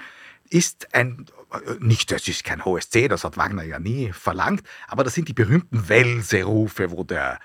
ist 0.50 0.94
ein, 0.94 1.26
äh, 1.52 1.74
nicht, 1.80 2.10
das 2.10 2.28
ist 2.28 2.44
kein 2.44 2.64
hohes 2.64 2.90
C, 2.90 3.08
das 3.08 3.24
hat 3.24 3.36
Wagner 3.36 3.62
ja 3.62 3.78
nie 3.78 4.12
verlangt, 4.12 4.62
aber 4.86 5.04
das 5.04 5.14
sind 5.14 5.28
die 5.28 5.34
berühmten 5.34 5.88
Welse-Rufe, 5.88 6.90
wo 6.90 7.02
der 7.02 7.38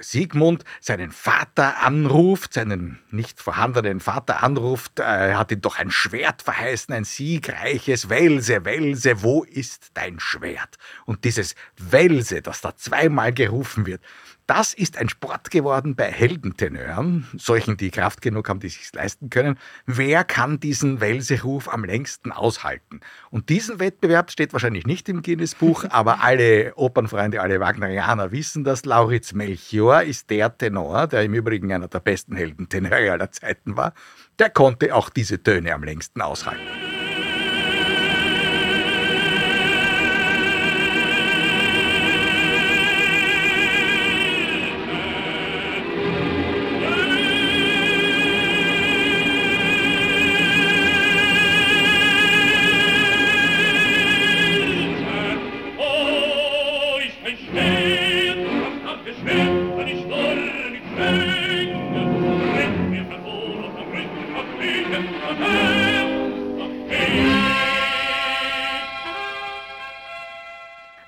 Sigmund 0.00 0.64
seinen 0.80 1.10
Vater 1.12 1.82
anruft, 1.82 2.54
seinen 2.54 2.98
nicht 3.10 3.40
vorhandenen 3.40 4.00
Vater 4.00 4.42
anruft, 4.42 5.00
äh, 5.00 5.02
er 5.02 5.38
hat 5.38 5.52
ihm 5.52 5.60
doch 5.60 5.78
ein 5.78 5.90
Schwert 5.90 6.42
verheißen, 6.42 6.94
ein 6.94 7.04
siegreiches 7.04 8.08
Welse, 8.08 8.64
Welse, 8.64 9.22
wo 9.22 9.44
ist 9.44 9.90
dein 9.94 10.20
Schwert? 10.20 10.76
Und 11.04 11.24
dieses 11.24 11.54
Welse, 11.76 12.42
das 12.42 12.60
da 12.60 12.76
zweimal 12.76 13.32
gerufen 13.32 13.86
wird, 13.86 14.02
das 14.46 14.74
ist 14.74 14.98
ein 14.98 15.08
Sport 15.08 15.50
geworden 15.50 15.96
bei 15.96 16.10
Heldentenören, 16.10 17.26
solchen, 17.36 17.76
die 17.76 17.90
Kraft 17.90 18.20
genug 18.20 18.48
haben, 18.48 18.60
die 18.60 18.68
sich 18.68 18.92
leisten 18.92 19.30
können. 19.30 19.58
Wer 19.86 20.24
kann 20.24 20.60
diesen 20.60 21.00
Welseruf 21.00 21.72
am 21.72 21.84
längsten 21.84 22.30
aushalten? 22.30 23.00
Und 23.30 23.48
diesen 23.48 23.78
Wettbewerb 23.80 24.30
steht 24.30 24.52
wahrscheinlich 24.52 24.86
nicht 24.86 25.08
im 25.08 25.22
Guinness-Buch, 25.22 25.84
aber 25.90 26.22
alle 26.22 26.74
Opernfreunde, 26.76 27.40
alle 27.40 27.60
Wagnerianer 27.60 28.32
wissen 28.32 28.64
das. 28.64 28.84
Lauritz 28.84 29.32
Melchior 29.32 30.02
ist 30.02 30.28
der 30.30 30.56
Tenor, 30.56 31.06
der 31.06 31.22
im 31.22 31.34
Übrigen 31.34 31.72
einer 31.72 31.88
der 31.88 32.00
besten 32.00 32.36
Heldentenöre 32.36 33.12
aller 33.12 33.32
Zeiten 33.32 33.76
war. 33.76 33.94
Der 34.38 34.50
konnte 34.50 34.94
auch 34.94 35.08
diese 35.08 35.42
Töne 35.42 35.72
am 35.72 35.84
längsten 35.84 36.20
aushalten. 36.20 36.93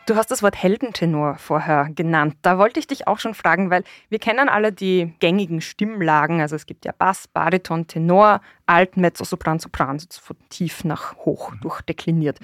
Du 0.06 0.14
hast 0.14 0.30
das 0.30 0.40
Wort 0.40 0.54
Heldentenor 0.54 1.34
vorher 1.36 1.88
genannt. 1.92 2.36
Da 2.42 2.58
wollte 2.58 2.78
ich 2.78 2.86
dich 2.86 3.08
auch 3.08 3.18
schon 3.18 3.34
fragen, 3.34 3.70
weil 3.70 3.82
wir 4.08 4.20
kennen 4.20 4.48
alle 4.48 4.70
die 4.72 5.12
gängigen 5.18 5.60
Stimmlagen. 5.60 6.40
Also 6.40 6.54
es 6.54 6.66
gibt 6.66 6.84
ja 6.84 6.92
Bass, 6.96 7.26
Bariton, 7.26 7.88
Tenor, 7.88 8.40
Alt, 8.66 8.96
Mezzo, 8.96 9.24
Sopran, 9.24 9.58
Sopran, 9.58 9.98
so 9.98 10.06
von 10.20 10.36
tief 10.48 10.84
nach 10.84 11.16
hoch 11.16 11.52
durchdekliniert. 11.60 12.38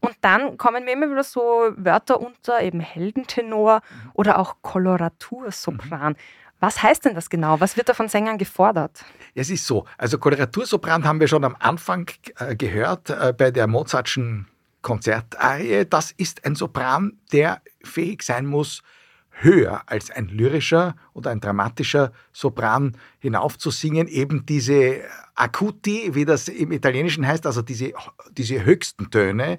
Und 0.00 0.14
dann 0.20 0.58
kommen 0.58 0.84
mir 0.84 0.92
immer 0.92 1.10
wieder 1.10 1.24
so 1.24 1.40
Wörter 1.78 2.20
unter, 2.20 2.60
eben 2.60 2.80
Heldentenor 2.80 3.80
oder 4.12 4.38
auch 4.38 4.56
Koloratursopran. 4.60 6.16
Was 6.60 6.82
heißt 6.82 7.06
denn 7.06 7.14
das 7.14 7.30
genau? 7.30 7.60
Was 7.60 7.78
wird 7.78 7.88
da 7.88 7.94
von 7.94 8.10
Sängern 8.10 8.36
gefordert? 8.36 9.06
Es 9.34 9.48
ist 9.48 9.66
so, 9.66 9.86
also 9.96 10.18
Koloratursopran 10.18 11.04
haben 11.04 11.20
wir 11.20 11.28
schon 11.28 11.44
am 11.44 11.56
Anfang 11.60 12.10
äh, 12.38 12.54
gehört 12.56 13.08
äh, 13.08 13.32
bei 13.34 13.50
der 13.50 13.66
Mozartschen 13.66 14.48
Konzertarie. 14.86 15.84
Das 15.84 16.12
ist 16.12 16.44
ein 16.46 16.54
Sopran, 16.54 17.18
der 17.32 17.60
fähig 17.82 18.22
sein 18.22 18.46
muss, 18.46 18.84
höher 19.30 19.82
als 19.86 20.12
ein 20.12 20.28
lyrischer 20.28 20.94
oder 21.12 21.32
ein 21.32 21.40
dramatischer 21.40 22.12
Sopran 22.32 22.96
hinaufzusingen, 23.18 24.06
eben 24.06 24.46
diese 24.46 25.00
Acuti, 25.34 26.14
wie 26.14 26.24
das 26.24 26.46
im 26.46 26.70
Italienischen 26.70 27.26
heißt, 27.26 27.46
also 27.46 27.62
diese, 27.62 27.94
diese 28.30 28.64
höchsten 28.64 29.10
Töne 29.10 29.58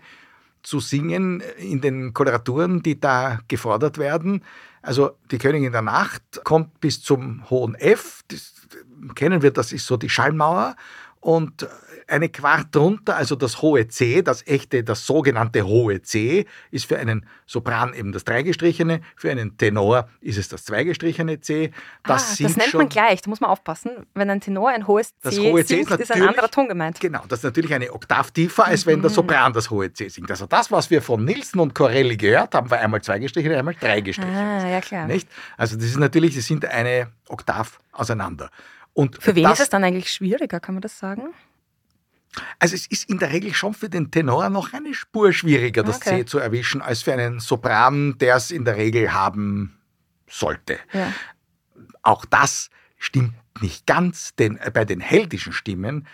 zu 0.64 0.80
singen 0.80 1.44
in 1.58 1.82
den 1.82 2.14
Koloraturen, 2.14 2.82
die 2.82 2.98
da 2.98 3.40
gefordert 3.50 3.98
werden. 3.98 4.46
Also 4.82 5.18
die 5.30 5.40
Königin 5.40 5.74
der 5.74 5.82
Nacht 5.82 6.40
kommt 6.46 6.80
bis 6.80 7.02
zum 7.02 7.50
hohen 7.50 7.76
F, 7.76 8.22
das 8.30 8.54
kennen 9.16 9.42
wir, 9.42 9.52
das 9.52 9.74
ist 9.74 9.88
so 9.88 9.98
die 9.98 10.10
Schallmauer 10.10 10.78
und 11.28 11.68
eine 12.08 12.30
Quart 12.30 12.74
drunter, 12.74 13.18
also 13.18 13.36
das 13.36 13.62
hohe 13.62 13.86
C, 13.90 14.22
das 14.22 14.48
echte, 14.48 14.82
das 14.82 15.06
sogenannte 15.06 15.68
hohe 15.68 16.02
C, 16.02 16.46
ist 16.72 16.86
für 16.86 16.98
einen 16.98 17.26
Sopran 17.46 17.94
eben 17.94 18.14
das 18.14 18.24
dreigestrichene, 18.24 19.02
für 19.18 19.30
einen 19.30 19.58
Tenor 19.58 20.08
ist 20.22 20.38
es 20.38 20.48
das 20.48 20.64
zweigestrichene 20.64 21.42
C. 21.42 21.72
Das, 22.06 22.40
ah, 22.40 22.44
das 22.44 22.56
nennt 22.56 22.74
man 22.76 22.88
gleich, 22.88 23.22
da 23.24 23.30
muss 23.30 23.42
man 23.42 23.50
aufpassen. 23.50 23.92
Wenn 24.14 24.30
ein 24.30 24.40
Tenor 24.40 24.70
ein 24.70 24.88
hohes 24.88 25.10
C, 25.10 25.16
das 25.22 25.38
hohe 25.38 25.66
C 25.66 25.76
singt, 25.76 25.92
ist, 25.92 26.00
ist 26.00 26.12
ein 26.14 26.26
anderer 26.26 26.50
Ton 26.50 26.70
gemeint. 26.70 26.98
Genau, 27.02 27.24
das 27.28 27.40
ist 27.40 27.44
natürlich 27.44 27.74
eine 27.74 27.92
Oktav 27.92 28.32
tiefer, 28.32 28.68
als 28.68 28.86
wenn 28.86 29.02
der 29.02 29.12
mhm. 29.12 29.16
Sopran 29.16 29.52
das 29.52 29.70
hohe 29.70 29.92
C 29.92 30.08
singt. 30.08 30.32
Also 30.32 30.46
das, 30.46 30.72
was 30.72 30.90
wir 30.90 31.02
von 31.02 31.26
Nilsson 31.26 31.60
und 31.60 31.76
Corelli 31.76 32.16
gehört 32.16 32.56
haben, 32.56 32.70
war 32.70 32.80
einmal 32.80 33.02
zweigestrichene, 33.02 33.58
einmal 33.58 33.76
dreigestrichene. 33.76 34.64
Ah, 34.64 34.66
ja 34.66 34.80
klar. 34.80 35.08
Nicht? 35.08 35.28
Also 35.58 35.76
das 35.76 35.88
ist 35.88 35.98
natürlich, 35.98 36.36
sie 36.36 36.42
sind 36.42 36.64
eine 36.64 37.10
Oktav 37.28 37.82
auseinander. 37.92 38.50
Und 38.98 39.22
für 39.22 39.36
wen 39.36 39.44
das, 39.44 39.60
ist 39.60 39.66
es 39.66 39.70
dann 39.70 39.84
eigentlich 39.84 40.12
schwieriger, 40.12 40.60
kann 40.60 40.74
man 40.74 40.82
das 40.82 40.98
sagen? 40.98 41.28
Also 42.58 42.74
es 42.74 42.88
ist 42.88 43.08
in 43.08 43.20
der 43.20 43.32
Regel 43.32 43.54
schon 43.54 43.76
für 43.76 43.90
den 43.90 44.10
Tenor 44.10 44.50
noch 44.50 44.74
eine 44.74 44.96
Spur 44.96 45.32
schwieriger, 45.34 45.84
das 45.84 45.98
okay. 45.98 46.22
C 46.22 46.26
zu 46.26 46.40
erwischen, 46.40 46.82
als 46.82 47.04
für 47.04 47.14
einen 47.14 47.40
Sopran, 47.40 48.18
der 48.18 48.38
es 48.38 48.50
in 48.50 48.66
der 48.66 48.76
Regel 48.76 49.14
haben 49.14 49.78
sollte. 50.28 50.80
Ja. 50.94 51.14
Auch 52.02 52.26
das 52.26 52.72
stimmt 52.98 53.36
nicht 53.62 53.86
ganz, 53.86 54.34
denn 54.34 54.60
bei 54.74 54.84
den 54.84 55.00
heldischen 55.00 55.54
Stimmen 55.54 56.08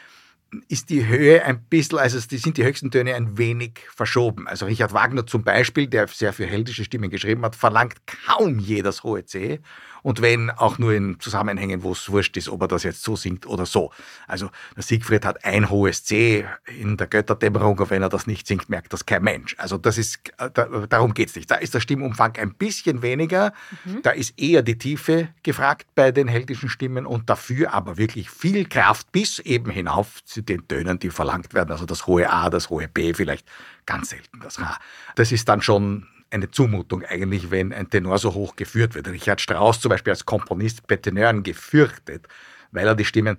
ist 0.67 0.89
die 0.89 1.07
Höhe 1.07 1.41
ein 1.45 1.63
bisschen, 1.63 1.99
also 1.99 2.19
die 2.19 2.37
sind 2.37 2.57
die 2.57 2.65
höchsten 2.65 2.91
Töne 2.91 3.15
ein 3.15 3.37
wenig 3.37 3.79
verschoben. 3.95 4.45
Also 4.45 4.65
Richard 4.65 4.91
Wagner 4.91 5.25
zum 5.25 5.45
Beispiel, 5.45 5.87
der 5.87 6.09
sehr 6.09 6.33
für 6.33 6.45
heldische 6.45 6.83
Stimmen 6.83 7.09
geschrieben 7.09 7.45
hat, 7.45 7.55
verlangt 7.55 7.95
kaum 8.25 8.59
jedes 8.59 9.03
hohe 9.03 9.23
C 9.23 9.61
und 10.03 10.21
wenn 10.21 10.51
auch 10.51 10.77
nur 10.77 10.93
in 10.93 11.19
Zusammenhängen, 11.19 11.81
wo 11.81 11.93
es 11.93 12.09
wurscht 12.11 12.37
ist, 12.37 12.49
ob 12.49 12.61
er 12.61 12.67
das 12.67 12.83
jetzt 12.83 13.03
so 13.03 13.15
singt 13.15 13.47
oder 13.47 13.65
so. 13.65 13.91
Also 14.27 14.49
der 14.75 14.83
Siegfried 14.83 15.25
hat 15.25 15.43
ein 15.45 15.69
hohes 15.69 16.03
C 16.03 16.45
in 16.77 16.97
der 16.97 17.07
Götterdämmerung 17.07 17.79
und 17.79 17.89
wenn 17.89 18.03
er 18.03 18.09
das 18.09 18.27
nicht 18.27 18.45
singt, 18.45 18.69
merkt 18.69 18.93
das 18.93 19.05
kein 19.05 19.23
Mensch. 19.23 19.55
Also 19.57 19.77
das 19.77 19.97
ist, 19.97 20.19
äh, 20.37 20.51
da, 20.53 20.65
darum 20.87 21.13
geht's 21.13 21.35
nicht. 21.35 21.49
Da 21.49 21.55
ist 21.55 21.73
der 21.73 21.79
Stimmumfang 21.79 22.35
ein 22.37 22.53
bisschen 22.53 23.01
weniger, 23.01 23.53
mhm. 23.85 24.01
da 24.03 24.11
ist 24.11 24.37
eher 24.39 24.61
die 24.61 24.77
Tiefe 24.77 25.29
gefragt 25.41 25.87
bei 25.95 26.11
den 26.11 26.27
heldischen 26.27 26.69
Stimmen 26.69 27.05
und 27.05 27.29
dafür 27.29 27.73
aber 27.73 27.97
wirklich 27.97 28.29
viel 28.29 28.65
Kraft 28.65 29.11
bis 29.11 29.39
eben 29.39 29.71
hinauf 29.71 30.23
zu 30.25 30.41
den 30.41 30.67
Tönen, 30.67 30.99
die 30.99 31.09
verlangt 31.09 31.53
werden. 31.53 31.71
Also 31.71 31.85
das 31.85 32.05
hohe 32.07 32.29
A, 32.29 32.49
das 32.49 32.69
hohe 32.69 32.87
B, 32.87 33.13
vielleicht 33.13 33.47
ganz 33.85 34.09
selten 34.09 34.39
das 34.41 34.59
H. 34.59 34.77
Das 35.15 35.31
ist 35.31 35.47
dann 35.47 35.61
schon 35.61 36.07
eine 36.33 36.51
Zumutung 36.51 37.03
eigentlich, 37.03 37.51
wenn 37.51 37.71
ein 37.71 37.89
Tenor 37.89 38.17
so 38.17 38.33
hoch 38.33 38.55
geführt 38.55 38.95
wird. 38.95 39.07
Richard 39.07 39.39
Strauss 39.39 39.79
zum 39.79 39.89
Beispiel 39.89 40.11
als 40.11 40.25
Komponist 40.25 40.87
bei 40.87 40.97
Tenören 40.97 41.43
gefürchtet, 41.43 42.27
weil 42.71 42.87
er 42.87 42.95
die 42.95 43.05
Stimmen 43.05 43.37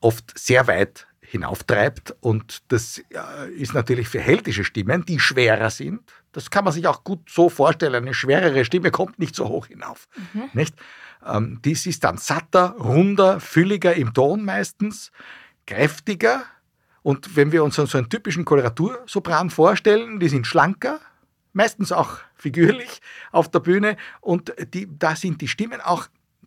oft 0.00 0.38
sehr 0.38 0.66
weit 0.66 1.06
hinauftreibt 1.20 2.14
und 2.20 2.62
das 2.68 3.02
ist 3.56 3.74
natürlich 3.74 4.08
für 4.08 4.20
heldische 4.20 4.62
Stimmen, 4.64 5.04
die 5.04 5.18
schwerer 5.18 5.70
sind. 5.70 6.00
Das 6.32 6.50
kann 6.50 6.64
man 6.64 6.72
sich 6.72 6.86
auch 6.86 7.02
gut 7.02 7.28
so 7.28 7.48
vorstellen. 7.48 7.94
Eine 7.94 8.14
schwerere 8.14 8.64
Stimme 8.64 8.90
kommt 8.90 9.18
nicht 9.18 9.34
so 9.34 9.48
hoch 9.48 9.66
hinauf. 9.66 10.06
Mhm. 10.34 10.50
Nicht? 10.52 10.76
Ähm, 11.26 11.60
dies 11.64 11.86
ist 11.86 12.04
dann 12.04 12.18
satter, 12.18 12.76
runder, 12.78 13.40
fülliger 13.40 13.94
im 13.94 14.14
Ton 14.14 14.44
meistens, 14.44 15.10
kräftiger. 15.66 16.44
Und 17.02 17.36
wenn 17.36 17.52
wir 17.52 17.64
uns 17.64 17.76
so 17.76 17.98
einen 17.98 18.08
typischen 18.08 18.44
Koloratursopran 18.44 19.50
vorstellen, 19.50 20.20
die 20.20 20.28
sind 20.28 20.46
schlanker, 20.46 21.00
meistens 21.56 21.90
auch 21.90 22.18
figürlich 22.36 23.00
auf 23.32 23.50
der 23.50 23.60
Bühne 23.60 23.96
und 24.20 24.52
die, 24.74 24.86
da 24.98 25.16
sind 25.16 25.40
die 25.40 25.48
Stimmen 25.48 25.80
auch 25.80 26.06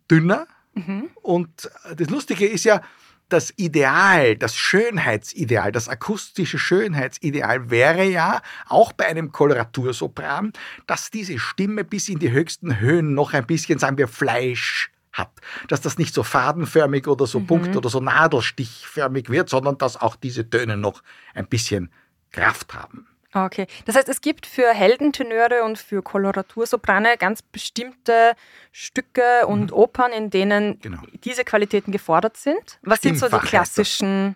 dünner. 0.09 0.47
Mhm. 0.75 1.09
Und 1.21 1.69
das 1.95 2.09
Lustige 2.09 2.45
ist 2.45 2.63
ja, 2.63 2.81
das 3.27 3.53
Ideal, 3.57 4.35
das 4.35 4.55
Schönheitsideal, 4.55 5.71
das 5.71 5.87
akustische 5.87 6.57
Schönheitsideal 6.57 7.69
wäre 7.69 8.03
ja 8.05 8.41
auch 8.67 8.91
bei 8.91 9.05
einem 9.05 9.31
Koloratursopran, 9.31 10.51
dass 10.87 11.11
diese 11.11 11.37
Stimme 11.37 11.83
bis 11.83 12.09
in 12.09 12.17
die 12.17 12.31
höchsten 12.31 12.79
Höhen 12.79 13.13
noch 13.13 13.33
ein 13.33 13.45
bisschen, 13.45 13.77
sagen 13.77 13.99
wir, 13.99 14.07
Fleisch 14.07 14.91
hat. 15.11 15.31
Dass 15.67 15.81
das 15.81 15.99
nicht 15.99 16.15
so 16.15 16.23
fadenförmig 16.23 17.07
oder 17.07 17.27
so 17.27 17.39
mhm. 17.39 17.47
punkt- 17.47 17.75
oder 17.75 17.89
so 17.89 17.99
nadelstichförmig 17.99 19.29
wird, 19.29 19.49
sondern 19.49 19.77
dass 19.77 19.95
auch 19.95 20.15
diese 20.15 20.49
Töne 20.49 20.75
noch 20.75 21.03
ein 21.35 21.47
bisschen 21.47 21.91
Kraft 22.31 22.73
haben. 22.73 23.08
Okay, 23.33 23.67
das 23.85 23.95
heißt, 23.95 24.09
es 24.09 24.21
gibt 24.21 24.47
für 24.47 24.73
Heldentenöre 24.73 25.63
und 25.63 25.77
für 25.77 26.01
Koloratursoprane 26.01 27.15
ganz 27.17 27.43
bestimmte 27.43 28.33
Stücke 28.71 29.45
und 29.45 29.69
mhm. 29.69 29.77
Opern, 29.77 30.11
in 30.11 30.31
denen 30.31 30.79
genau. 30.79 31.01
diese 31.23 31.43
Qualitäten 31.43 31.91
gefordert 31.91 32.37
sind. 32.37 32.79
Was 32.81 33.01
sind 33.01 33.19
so 33.19 33.29
die 33.29 33.37
klassischen 33.37 34.35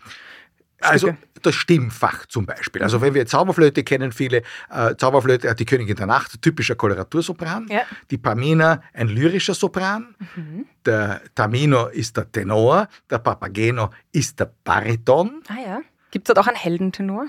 also 0.83 1.15
das 1.41 1.55
Stimmfach 1.55 2.25
zum 2.27 2.45
Beispiel. 2.45 2.83
Also 2.83 3.01
wenn 3.01 3.13
wir 3.13 3.25
Zauberflöte 3.25 3.83
kennen, 3.83 4.11
viele 4.11 4.43
äh, 4.69 4.95
Zauberflöte 4.97 5.49
hat 5.49 5.59
die 5.59 5.65
Königin 5.65 5.95
der 5.95 6.05
Nacht, 6.05 6.41
typischer 6.41 6.75
Koloratursopran. 6.75 7.67
Ja. 7.69 7.83
Die 8.11 8.17
Pamina, 8.17 8.81
ein 8.93 9.07
lyrischer 9.07 9.53
Sopran. 9.53 10.15
Mhm. 10.35 10.65
Der 10.85 11.21
Tamino 11.35 11.87
ist 11.87 12.17
der 12.17 12.31
Tenor. 12.31 12.87
Der 13.09 13.19
Papageno 13.19 13.89
ist 14.11 14.39
der 14.39 14.51
Bariton. 14.63 15.41
Ah 15.47 15.61
ja. 15.65 15.81
Gibt 16.11 16.27
es 16.27 16.33
dort 16.33 16.45
auch 16.45 16.47
einen 16.47 16.57
Heldentenor? 16.57 17.25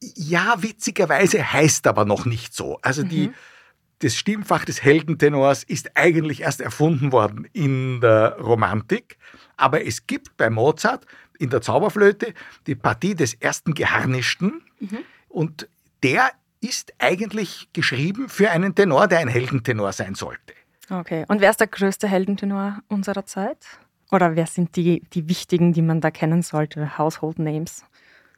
Ja, 0.00 0.56
witzigerweise 0.58 1.52
heißt 1.52 1.86
aber 1.86 2.04
noch 2.04 2.26
nicht 2.26 2.54
so. 2.54 2.78
Also 2.82 3.04
mhm. 3.04 3.08
die, 3.08 3.32
das 4.00 4.14
Stimmfach 4.14 4.64
des 4.64 4.82
Heldentenors 4.82 5.62
ist 5.62 5.96
eigentlich 5.96 6.42
erst 6.42 6.60
erfunden 6.60 7.12
worden 7.12 7.46
in 7.52 8.00
der 8.00 8.38
Romantik. 8.38 9.18
Aber 9.56 9.86
es 9.86 10.06
gibt 10.06 10.36
bei 10.36 10.50
Mozart 10.50 11.06
in 11.38 11.50
der 11.50 11.62
Zauberflöte 11.62 12.34
die 12.66 12.74
Partie 12.74 13.14
des 13.14 13.34
ersten 13.34 13.74
Geharnischten. 13.74 14.62
Mhm. 14.80 14.98
Und 15.28 15.68
der 16.02 16.30
ist 16.60 16.92
eigentlich 16.98 17.68
geschrieben 17.72 18.28
für 18.28 18.50
einen 18.50 18.74
Tenor, 18.74 19.08
der 19.08 19.20
ein 19.20 19.28
Heldentenor 19.28 19.92
sein 19.92 20.14
sollte. 20.14 20.54
Okay. 20.90 21.24
Und 21.28 21.40
wer 21.40 21.50
ist 21.50 21.60
der 21.60 21.66
größte 21.66 22.08
Heldentenor 22.08 22.80
unserer 22.88 23.26
Zeit? 23.26 23.58
Oder 24.10 24.36
wer 24.36 24.46
sind 24.46 24.76
die, 24.76 25.02
die 25.12 25.28
wichtigen, 25.28 25.72
die 25.72 25.82
man 25.82 26.00
da 26.00 26.10
kennen 26.10 26.42
sollte? 26.42 26.96
Household 26.96 27.38
Names? 27.38 27.84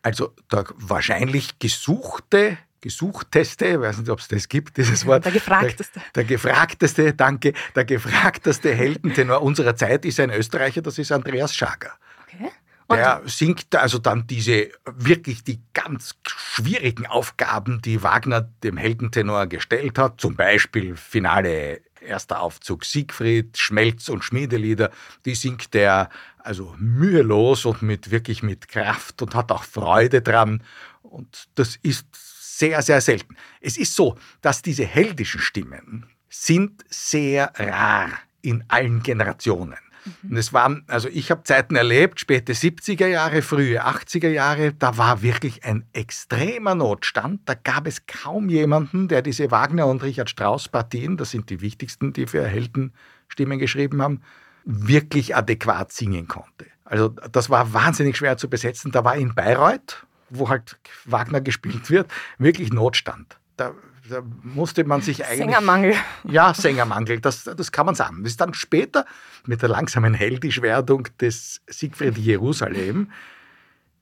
Also 0.02 0.34
der 0.50 0.64
wahrscheinlich 0.76 1.58
gesuchte, 1.58 2.58
gesuchteste, 2.80 3.66
ich 3.66 3.80
weiß 3.80 3.98
nicht, 3.98 4.10
ob 4.10 4.20
es 4.20 4.28
das 4.28 4.48
gibt, 4.48 4.76
dieses 4.76 5.04
Wort. 5.06 5.24
Der 5.24 5.32
gefragteste. 5.32 6.00
Der, 6.00 6.04
der, 6.14 6.24
gefragteste, 6.24 7.14
danke, 7.14 7.52
der 7.74 7.84
gefragteste 7.84 8.74
Heldentenor 8.74 9.42
unserer 9.42 9.74
Zeit 9.76 10.04
ist 10.04 10.20
ein 10.20 10.30
Österreicher, 10.30 10.82
das 10.82 10.98
ist 10.98 11.10
Andreas 11.10 11.54
Schager. 11.54 11.92
Okay. 12.22 12.50
Und 12.86 12.96
der 12.96 13.22
singt 13.26 13.74
also 13.74 13.98
dann 13.98 14.26
diese 14.26 14.70
wirklich 14.86 15.44
die 15.44 15.60
ganz 15.74 16.14
schwierigen 16.26 17.06
Aufgaben, 17.06 17.82
die 17.82 18.02
Wagner 18.02 18.40
dem 18.62 18.78
Heldentenor 18.78 19.46
gestellt 19.46 19.98
hat, 19.98 20.20
zum 20.20 20.36
Beispiel 20.36 20.96
Finale 20.96 21.82
erster 22.00 22.40
Aufzug 22.40 22.84
Siegfried, 22.84 23.58
Schmelz 23.58 24.08
und 24.08 24.24
Schmiedelieder, 24.24 24.90
die 25.24 25.34
singt 25.34 25.74
er 25.74 26.08
also 26.48 26.74
mühelos 26.78 27.66
und 27.66 27.82
mit 27.82 28.10
wirklich 28.10 28.42
mit 28.42 28.68
Kraft 28.68 29.20
und 29.20 29.34
hat 29.34 29.52
auch 29.52 29.64
Freude 29.64 30.22
dran. 30.22 30.62
Und 31.02 31.46
das 31.56 31.76
ist 31.76 32.06
sehr, 32.12 32.80
sehr 32.80 33.02
selten. 33.02 33.36
Es 33.60 33.76
ist 33.76 33.94
so, 33.94 34.16
dass 34.40 34.62
diese 34.62 34.86
heldischen 34.86 35.42
Stimmen 35.42 36.06
sind 36.30 36.84
sehr 36.88 37.52
rar 37.54 38.08
in 38.40 38.64
allen 38.68 39.02
Generationen. 39.02 39.76
Und 40.22 40.38
es 40.38 40.54
waren, 40.54 40.84
also 40.86 41.08
ich 41.10 41.30
habe 41.30 41.42
Zeiten 41.42 41.76
erlebt, 41.76 42.18
späte 42.18 42.54
70er 42.54 43.08
Jahre, 43.08 43.42
frühe 43.42 43.84
80er 43.84 44.30
Jahre, 44.30 44.72
da 44.72 44.96
war 44.96 45.20
wirklich 45.20 45.64
ein 45.64 45.84
extremer 45.92 46.74
Notstand. 46.74 47.42
Da 47.44 47.52
gab 47.54 47.86
es 47.86 48.06
kaum 48.06 48.48
jemanden, 48.48 49.08
der 49.08 49.20
diese 49.20 49.50
Wagner 49.50 49.86
und 49.86 50.02
Richard 50.02 50.30
Strauss 50.30 50.68
Partien, 50.68 51.18
das 51.18 51.32
sind 51.32 51.50
die 51.50 51.60
wichtigsten, 51.60 52.14
die 52.14 52.26
für 52.26 52.46
Heldenstimmen 52.46 53.58
geschrieben 53.58 54.00
haben, 54.00 54.22
wirklich 54.70 55.34
adäquat 55.34 55.92
singen 55.92 56.28
konnte. 56.28 56.66
Also 56.84 57.08
das 57.08 57.48
war 57.48 57.72
wahnsinnig 57.72 58.16
schwer 58.16 58.36
zu 58.36 58.50
besetzen. 58.50 58.92
Da 58.92 59.02
war 59.04 59.16
in 59.16 59.34
Bayreuth, 59.34 60.06
wo 60.28 60.50
halt 60.50 60.78
Wagner 61.06 61.40
gespielt 61.40 61.90
wird, 61.90 62.10
wirklich 62.38 62.72
Notstand. 62.72 63.38
Da 63.56 63.72
da 64.10 64.22
musste 64.42 64.84
man 64.84 65.02
sich 65.02 65.24
eigentlich. 65.26 65.38
Sängermangel. 65.40 65.94
Ja, 66.24 66.54
Sängermangel, 66.54 67.20
das, 67.20 67.44
das 67.44 67.72
kann 67.72 67.84
man 67.84 67.94
sagen. 67.94 68.22
Das 68.22 68.32
ist 68.32 68.40
dann 68.40 68.54
später 68.54 69.04
mit 69.44 69.60
der 69.60 69.68
langsamen 69.68 70.14
Heldischwerdung 70.14 71.08
des 71.20 71.60
Siegfried 71.66 72.16
Jerusalem 72.16 73.10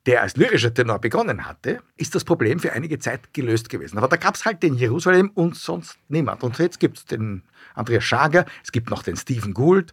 der 0.07 0.23
als 0.23 0.37
lyrischer 0.37 0.73
Tenor 0.73 1.01
begonnen 1.01 1.47
hatte, 1.47 1.81
ist 1.97 2.15
das 2.15 2.23
Problem 2.23 2.61
für 2.61 2.73
einige 2.73 3.01
Zeit 3.01 3.35
gelöst 3.35 3.69
gewesen. 3.69 3.99
Aber 3.99 4.07
da 4.07 4.17
gab 4.17 4.37
es 4.37 4.45
halt 4.45 4.63
den 4.63 4.75
Jerusalem 4.75 5.33
und 5.35 5.57
sonst 5.57 5.99
niemand. 6.09 6.45
Und 6.45 6.57
jetzt 6.59 6.79
gibt 6.79 6.99
es 6.99 7.05
den 7.07 7.43
Andreas 7.75 8.05
Schager, 8.05 8.47
es 8.63 8.71
gibt 8.71 8.89
noch 8.89 9.03
den 9.03 9.17
Stephen 9.17 9.53
Gould 9.53 9.93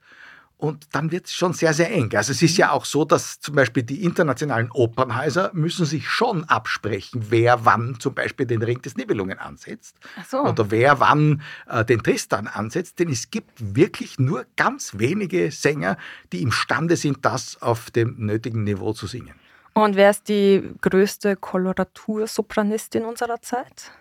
und 0.63 0.95
dann 0.95 1.11
wird 1.11 1.25
es 1.25 1.33
schon 1.33 1.51
sehr, 1.51 1.73
sehr 1.73 1.91
eng. 1.91 2.15
Also 2.15 2.31
es 2.31 2.41
ist 2.41 2.55
ja 2.55 2.71
auch 2.71 2.85
so, 2.85 3.03
dass 3.03 3.41
zum 3.41 3.53
Beispiel 3.53 3.83
die 3.83 4.01
internationalen 4.01 4.71
Opernhäuser 4.71 5.51
müssen 5.53 5.85
sich 5.85 6.07
schon 6.07 6.45
absprechen, 6.45 7.25
wer 7.29 7.65
wann 7.65 7.99
zum 7.99 8.13
Beispiel 8.13 8.45
den 8.45 8.63
Ring 8.63 8.81
des 8.81 8.95
Nibelungen 8.95 9.39
ansetzt. 9.39 9.97
So. 10.25 10.39
Oder 10.39 10.71
wer 10.71 11.01
wann 11.01 11.41
äh, 11.67 11.83
den 11.83 12.01
Tristan 12.01 12.47
ansetzt. 12.47 12.99
Denn 12.99 13.09
es 13.09 13.29
gibt 13.29 13.75
wirklich 13.75 14.19
nur 14.19 14.45
ganz 14.55 14.97
wenige 14.97 15.51
Sänger, 15.51 15.97
die 16.31 16.41
imstande 16.41 16.95
sind, 16.95 17.25
das 17.25 17.61
auf 17.61 17.91
dem 17.91 18.15
nötigen 18.25 18.63
Niveau 18.63 18.93
zu 18.93 19.05
singen. 19.05 19.35
Und 19.73 19.97
wer 19.97 20.11
ist 20.11 20.29
die 20.29 20.63
größte 20.79 21.35
Koloratursopranistin 21.35 23.03
unserer 23.03 23.41
Zeit? 23.41 23.91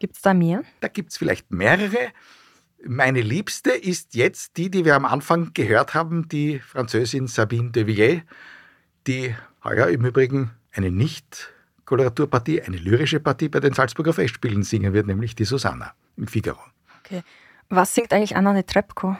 Gibt 0.00 0.16
es 0.16 0.20
da 0.20 0.34
mehr? 0.34 0.64
Da 0.80 0.88
gibt 0.88 1.12
es 1.12 1.16
vielleicht 1.16 1.50
mehrere. 1.50 2.10
Meine 2.86 3.22
liebste 3.22 3.70
ist 3.70 4.14
jetzt 4.14 4.58
die, 4.58 4.70
die 4.70 4.84
wir 4.84 4.94
am 4.94 5.06
Anfang 5.06 5.54
gehört 5.54 5.94
haben, 5.94 6.28
die 6.28 6.58
Französin 6.58 7.28
Sabine 7.28 7.70
de 7.70 7.86
Villiers, 7.86 8.22
die 9.06 9.34
heuer 9.62 9.88
im 9.88 10.04
Übrigen 10.04 10.50
eine 10.70 10.90
Nicht-Koloraturpartie, 10.90 12.60
eine 12.60 12.76
lyrische 12.76 13.20
Partie 13.20 13.48
bei 13.48 13.60
den 13.60 13.72
Salzburger 13.72 14.12
Festspielen 14.12 14.62
singen 14.62 14.92
wird, 14.92 15.06
nämlich 15.06 15.34
die 15.34 15.44
Susanna 15.44 15.94
im 16.18 16.26
Figaro. 16.26 16.60
Okay. 17.00 17.22
Was 17.70 17.94
singt 17.94 18.12
eigentlich 18.12 18.36
Anna 18.36 18.52
Netrebko? 18.52 19.16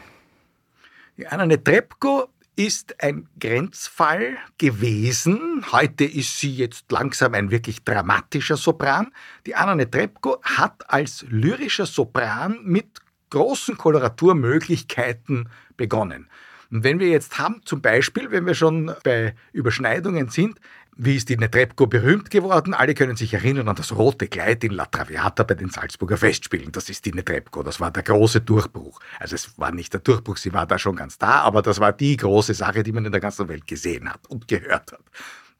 Die 1.17 1.27
Anna 1.27 1.47
Netrebko 1.47 2.29
ist 2.57 3.03
ein 3.03 3.29
Grenzfall 3.41 4.37
gewesen. 4.59 5.65
Heute 5.73 6.05
ist 6.05 6.39
sie 6.39 6.55
jetzt 6.55 6.93
langsam 6.93 7.33
ein 7.33 7.51
wirklich 7.51 7.83
dramatischer 7.83 8.59
Sopran. 8.59 9.13
Die 9.47 9.55
Anna 9.55 9.75
Netrebko 9.75 10.41
hat 10.43 10.89
als 10.91 11.25
lyrischer 11.29 11.87
Sopran 11.87 12.59
mit 12.63 13.01
großen 13.35 13.77
Koloraturmöglichkeiten 13.77 15.49
begonnen. 15.77 16.29
Und 16.71 16.85
wenn 16.85 17.01
wir 17.01 17.09
jetzt 17.09 17.39
haben, 17.39 17.63
zum 17.65 17.83
Beispiel, 17.83 18.31
wenn 18.31 18.47
wir 18.47 18.55
schon 18.55 18.95
bei 19.03 19.35
Überschneidungen 19.53 20.29
sind, 20.29 20.61
wie 20.97 21.17
ist 21.17 21.29
die 21.29 21.37
Netrebko 21.37 21.89
berühmt 21.89 22.31
geworden? 22.31 22.75
Alle 22.75 22.95
können 22.95 23.17
sich 23.17 23.35
erinnern 23.35 23.69
an 23.69 23.75
das 23.75 23.91
rote 23.91 24.29
Kleid 24.29 24.63
in 24.63 24.71
La 24.71 24.87
Traviata 24.87 25.43
bei 25.43 25.55
den 25.55 25.69
Salzburger 25.69 26.17
Festspielen. 26.17 26.71
Das 26.71 26.89
ist 26.89 27.05
die 27.05 27.13
Netrebko. 27.13 27.65
Das 27.65 27.81
war 27.81 27.91
der 27.91 28.05
große 28.05 28.41
Durchbruch. 28.41 29.01
Also 29.19 29.35
es 29.35 29.59
war 29.59 29.73
nicht 29.73 29.93
der 29.93 30.01
Durchbruch, 30.01 30.37
sie 30.37 30.53
war 30.53 30.67
da 30.67 30.79
schon 30.79 30.95
ganz 30.95 31.19
da, 31.19 31.41
aber 31.41 31.63
das 31.63 31.81
war 31.81 31.93
die 31.93 32.17
große 32.17 32.55
Sache, 32.55 32.85
die 32.85 32.93
man 32.93 33.05
in 33.05 33.11
der 33.11 33.21
ganzen 33.21 33.49
Welt 33.49 33.67
gesehen 33.67 34.09
hat 34.09 34.29
und 34.29 34.47
gehört 34.47 34.93
hat. 34.93 35.03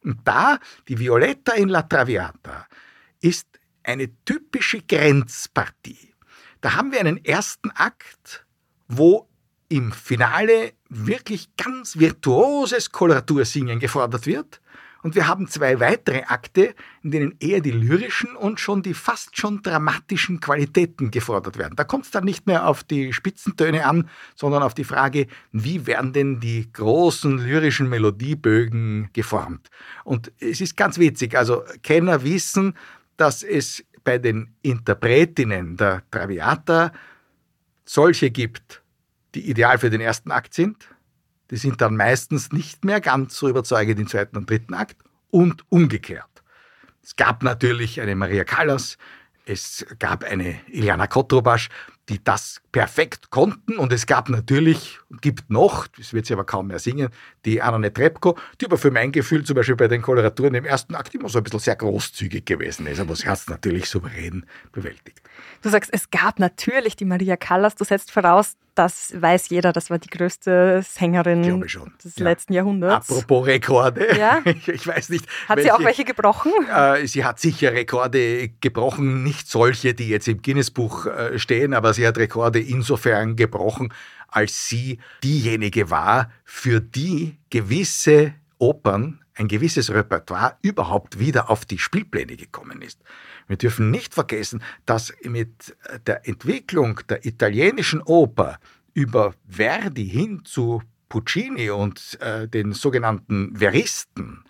Und 0.01 0.19
da, 0.23 0.59
die 0.87 0.97
Violetta 0.97 1.53
in 1.53 1.67
La 1.67 1.81
Traviata, 1.81 2.67
ist 3.19 3.47
eine 3.83 4.07
typische 4.23 4.81
Grenzpartie. 4.81 6.14
Da 6.61 6.75
haben 6.75 6.91
wir 6.91 6.99
einen 6.99 7.23
ersten 7.23 7.71
Akt, 7.71 8.45
wo 8.87 9.27
im 9.69 9.91
Finale 9.91 10.73
wirklich 10.89 11.55
ganz 11.57 11.97
virtuoses 11.97 12.91
Koloratursingen 12.91 13.79
gefordert 13.79 14.27
wird. 14.27 14.61
Und 15.05 15.13
wir 15.13 15.27
haben 15.27 15.47
zwei 15.47 15.79
weitere 15.79 16.23
Akte, 16.23 16.73
in 17.03 17.11
denen 17.11 17.35
eher 17.39 17.61
die 17.61 17.69
lyrischen 17.69 18.35
und 18.35 18.59
schon 18.59 18.81
die 18.81 18.95
fast 18.95 19.37
schon 19.37 19.61
dramatischen 19.61 20.39
Qualitäten 20.39 21.11
gefordert 21.11 21.59
werden. 21.59 21.75
Da 21.75 21.83
kommt 21.83 22.05
es 22.05 22.11
dann 22.11 22.23
nicht 22.23 22.47
mehr 22.47 22.67
auf 22.67 22.83
die 22.83 23.13
Spitzentöne 23.13 23.85
an, 23.85 24.09
sondern 24.33 24.63
auf 24.63 24.73
die 24.73 24.83
Frage, 24.83 25.27
wie 25.51 25.85
werden 25.85 26.11
denn 26.11 26.39
die 26.39 26.71
großen 26.73 27.37
lyrischen 27.37 27.87
Melodiebögen 27.87 29.11
geformt. 29.13 29.69
Und 30.05 30.31
es 30.39 30.59
ist 30.59 30.75
ganz 30.75 30.97
witzig, 30.97 31.37
also 31.37 31.63
Kenner 31.83 32.23
wissen, 32.23 32.75
dass 33.15 33.43
es 33.43 33.83
bei 34.05 34.17
den 34.17 34.55
Interpretinnen 34.61 35.75
der 35.75 36.03
Traviata 36.09 36.93
solche 37.83 38.31
gibt, 38.31 38.81
die 39.33 39.49
ideal 39.49 39.77
für 39.77 39.89
den 39.89 39.99
ersten 39.99 40.31
Akt 40.31 40.53
sind. 40.53 40.89
Die 41.51 41.57
sind 41.57 41.81
dann 41.81 41.97
meistens 41.97 42.53
nicht 42.53 42.85
mehr 42.85 43.01
ganz 43.01 43.35
so 43.35 43.49
überzeugend 43.49 43.99
im 43.99 44.07
zweiten 44.07 44.37
und 44.37 44.49
dritten 44.49 44.73
Akt 44.73 44.97
und 45.29 45.63
umgekehrt. 45.69 46.29
Es 47.03 47.15
gab 47.15 47.43
natürlich 47.43 47.99
eine 47.99 48.15
Maria 48.15 48.45
Callas, 48.45 48.97
es 49.45 49.85
gab 49.99 50.23
eine 50.23 50.59
Iliana 50.67 51.05
Kotrobasch, 51.05 51.69
die 52.09 52.23
das 52.23 52.61
perfekt 52.71 53.29
konnten. 53.29 53.77
Und 53.77 53.91
es 53.91 54.05
gab 54.05 54.29
natürlich, 54.29 54.99
gibt 55.21 55.49
noch, 55.49 55.87
das 55.87 56.13
wird 56.13 56.25
sie 56.25 56.33
aber 56.33 56.43
kaum 56.43 56.67
mehr 56.67 56.79
singen, 56.79 57.09
die 57.45 57.61
Anna 57.61 57.79
Netrebko, 57.79 58.37
die 58.61 58.65
aber 58.65 58.77
für 58.77 58.91
mein 58.91 59.11
Gefühl 59.11 59.43
zum 59.43 59.55
Beispiel 59.55 59.75
bei 59.75 59.87
den 59.87 60.01
Koloraturen 60.01 60.53
im 60.53 60.65
ersten 60.65 60.95
Akt 60.95 61.15
immer 61.15 61.29
so 61.29 61.39
ein 61.39 61.43
bisschen 61.43 61.59
sehr 61.59 61.75
großzügig 61.75 62.45
gewesen 62.45 62.87
ist. 62.87 62.99
Aber 62.99 63.15
sie 63.15 63.27
hat 63.27 63.39
es 63.39 63.47
natürlich 63.47 63.89
souverän 63.89 64.45
bewältigt. 64.71 65.21
Du 65.61 65.69
sagst, 65.69 65.91
es 65.93 66.09
gab 66.09 66.39
natürlich 66.39 66.95
die 66.95 67.05
Maria 67.05 67.37
Callas. 67.37 67.75
Du 67.75 67.83
setzt 67.83 68.11
voraus, 68.11 68.55
das 68.75 69.13
weiß 69.19 69.49
jeder, 69.49 69.73
das 69.73 69.89
war 69.89 69.97
die 69.97 70.09
größte 70.09 70.83
Sängerin 70.87 71.61
des 71.61 72.17
Ja. 72.17 72.23
letzten 72.23 72.53
Jahrhunderts. 72.53 73.09
Apropos 73.09 73.47
Rekorde, 73.47 74.15
Ja? 74.17 74.41
ich, 74.45 74.67
ich 74.67 74.85
weiß 74.87 75.09
nicht. 75.09 75.25
Hat 75.47 75.61
sie 75.61 75.71
auch 75.71 75.83
welche 75.83 76.03
gebrochen? 76.05 76.51
Äh, 76.73 77.07
sie 77.07 77.23
hat 77.25 77.39
sicher 77.39 77.71
Rekorde 77.73 78.49
gebrochen, 78.61 79.23
nicht 79.23 79.47
solche, 79.49 79.93
die 79.93 80.09
jetzt 80.09 80.27
im 80.27 80.41
Guinness-Buch 80.41 81.05
äh, 81.07 81.39
stehen, 81.39 81.73
aber 81.73 81.93
sie 81.93 82.05
hat 82.05 82.17
Rekorde 82.17 82.59
insofern 82.59 83.35
gebrochen, 83.35 83.93
als 84.27 84.67
sie 84.67 84.99
diejenige 85.23 85.89
war, 85.89 86.29
für 86.43 86.81
die 86.81 87.37
gewisse 87.49 88.33
Opern, 88.57 89.19
ein 89.35 89.47
gewisses 89.47 89.91
Repertoire 89.91 90.57
überhaupt 90.61 91.19
wieder 91.19 91.49
auf 91.49 91.65
die 91.65 91.77
Spielpläne 91.77 92.37
gekommen 92.37 92.81
ist. 92.81 93.01
Wir 93.47 93.57
dürfen 93.57 93.91
nicht 93.91 94.13
vergessen, 94.13 94.63
dass 94.85 95.13
mit 95.23 95.75
der 96.07 96.27
Entwicklung 96.27 97.01
der 97.09 97.25
italienischen 97.25 98.01
Oper 98.01 98.59
über 98.93 99.35
Verdi 99.47 100.07
hin 100.07 100.41
zu 100.45 100.81
Puccini 101.09 101.69
und 101.69 102.17
äh, 102.21 102.47
den 102.47 102.73
sogenannten 102.73 103.55
Veristen 103.55 104.43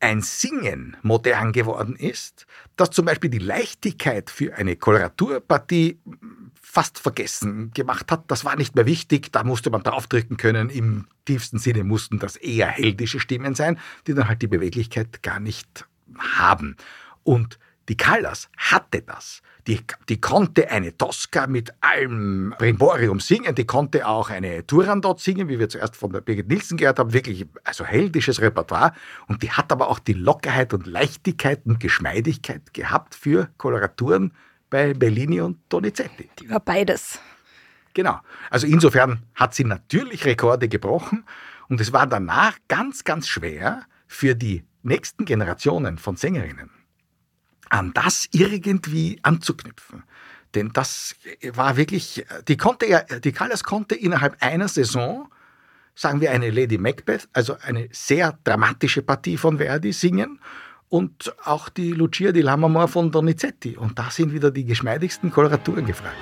ein 0.00 0.22
Singen 0.22 0.96
modern 1.02 1.52
geworden 1.52 1.94
ist, 1.94 2.46
das 2.76 2.90
zum 2.90 3.04
Beispiel 3.04 3.30
die 3.30 3.38
Leichtigkeit 3.38 4.30
für 4.30 4.54
eine 4.56 4.76
Koloraturpartie 4.76 6.00
fast 6.60 6.98
vergessen 6.98 7.70
gemacht 7.72 8.10
hat. 8.10 8.30
Das 8.30 8.44
war 8.44 8.56
nicht 8.56 8.74
mehr 8.74 8.86
wichtig, 8.86 9.30
da 9.32 9.44
musste 9.44 9.70
man 9.70 9.82
draufdrücken 9.82 10.36
können. 10.36 10.70
Im 10.70 11.06
tiefsten 11.26 11.58
Sinne 11.58 11.84
mussten 11.84 12.18
das 12.18 12.36
eher 12.36 12.68
heldische 12.68 13.20
Stimmen 13.20 13.54
sein, 13.54 13.78
die 14.06 14.14
dann 14.14 14.28
halt 14.28 14.40
die 14.40 14.46
Beweglichkeit 14.46 15.22
gar 15.22 15.40
nicht 15.40 15.86
haben. 16.18 16.76
Und 17.22 17.58
die 17.90 17.96
Callas 17.96 18.48
hatte 18.56 19.02
das. 19.02 19.42
Die, 19.66 19.80
die 20.08 20.20
konnte 20.20 20.70
eine 20.70 20.96
Tosca 20.96 21.48
mit 21.48 21.74
allem 21.80 22.54
Brimborium 22.56 23.18
singen, 23.18 23.52
die 23.56 23.66
konnte 23.66 24.06
auch 24.06 24.30
eine 24.30 24.64
Turandot 24.64 25.18
singen, 25.18 25.48
wie 25.48 25.58
wir 25.58 25.68
zuerst 25.68 25.96
von 25.96 26.12
der 26.12 26.20
Birgit 26.20 26.48
Nilsson 26.48 26.78
gehört 26.78 27.00
haben, 27.00 27.12
wirklich 27.12 27.46
also 27.64 27.84
heldisches 27.84 28.40
Repertoire. 28.40 28.92
Und 29.26 29.42
die 29.42 29.50
hat 29.50 29.72
aber 29.72 29.88
auch 29.88 29.98
die 29.98 30.12
Lockerheit 30.12 30.72
und 30.72 30.86
Leichtigkeit 30.86 31.66
und 31.66 31.80
Geschmeidigkeit 31.80 32.72
gehabt 32.72 33.16
für 33.16 33.50
Koloraturen 33.58 34.34
bei 34.70 34.94
Bellini 34.94 35.40
und 35.40 35.58
Donizetti. 35.68 36.30
Die 36.38 36.48
war 36.48 36.60
beides. 36.60 37.18
Genau. 37.92 38.20
Also 38.50 38.68
insofern 38.68 39.24
hat 39.34 39.56
sie 39.56 39.64
natürlich 39.64 40.24
Rekorde 40.24 40.68
gebrochen 40.68 41.24
und 41.68 41.80
es 41.80 41.92
war 41.92 42.06
danach 42.06 42.56
ganz, 42.68 43.02
ganz 43.02 43.26
schwer 43.26 43.82
für 44.06 44.36
die 44.36 44.62
nächsten 44.84 45.24
Generationen 45.24 45.98
von 45.98 46.14
Sängerinnen 46.14 46.70
an 47.70 47.92
das 47.94 48.28
irgendwie 48.32 49.18
anzuknüpfen. 49.22 50.04
Denn 50.54 50.70
das 50.72 51.14
war 51.52 51.76
wirklich, 51.76 52.26
die 52.48 52.56
konnte 52.56 52.86
ja, 52.86 53.02
die 53.02 53.32
Callas 53.32 53.64
konnte 53.64 53.94
innerhalb 53.94 54.36
einer 54.42 54.68
Saison, 54.68 55.28
sagen 55.94 56.20
wir 56.20 56.32
eine 56.32 56.50
Lady 56.50 56.76
Macbeth, 56.76 57.28
also 57.32 57.56
eine 57.62 57.88
sehr 57.92 58.38
dramatische 58.44 59.02
Partie 59.02 59.36
von 59.36 59.58
Verdi 59.58 59.92
singen 59.92 60.40
und 60.88 61.34
auch 61.44 61.68
die 61.68 61.92
Lucia 61.92 62.32
di 62.32 62.42
Lammermoor 62.42 62.88
von 62.88 63.12
Donizetti. 63.12 63.76
Und 63.76 63.98
da 63.98 64.10
sind 64.10 64.32
wieder 64.32 64.50
die 64.50 64.64
geschmeidigsten 64.64 65.30
Koloraturen 65.30 65.86
gefragt. 65.86 66.16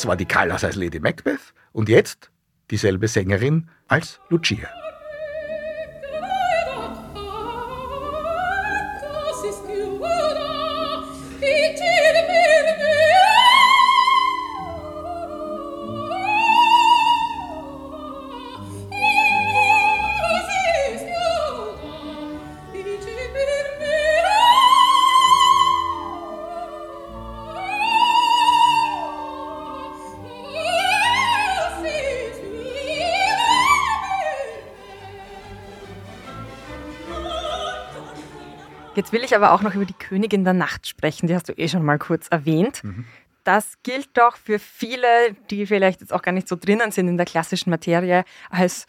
Das 0.00 0.06
war 0.06 0.16
die 0.16 0.24
Callas 0.24 0.64
als 0.64 0.76
Lady 0.76 0.98
Macbeth 0.98 1.52
und 1.72 1.90
jetzt 1.90 2.30
dieselbe 2.70 3.06
Sängerin 3.06 3.68
als 3.86 4.18
Lucia. 4.30 4.79
Jetzt 39.10 39.18
will 39.18 39.24
ich 39.24 39.34
aber 39.34 39.50
auch 39.50 39.62
noch 39.62 39.74
über 39.74 39.84
die 39.84 39.92
Königin 39.94 40.44
der 40.44 40.52
Nacht 40.52 40.86
sprechen. 40.86 41.26
Die 41.26 41.34
hast 41.34 41.48
du 41.48 41.52
eh 41.54 41.66
schon 41.66 41.84
mal 41.84 41.98
kurz 41.98 42.28
erwähnt. 42.28 42.80
Das 43.42 43.72
gilt 43.82 44.08
doch 44.16 44.36
für 44.36 44.60
viele, 44.60 45.08
die 45.50 45.66
vielleicht 45.66 46.00
jetzt 46.00 46.12
auch 46.12 46.22
gar 46.22 46.30
nicht 46.30 46.46
so 46.46 46.54
drinnen 46.54 46.92
sind 46.92 47.08
in 47.08 47.16
der 47.16 47.26
klassischen 47.26 47.70
Materie, 47.70 48.22
als 48.50 48.86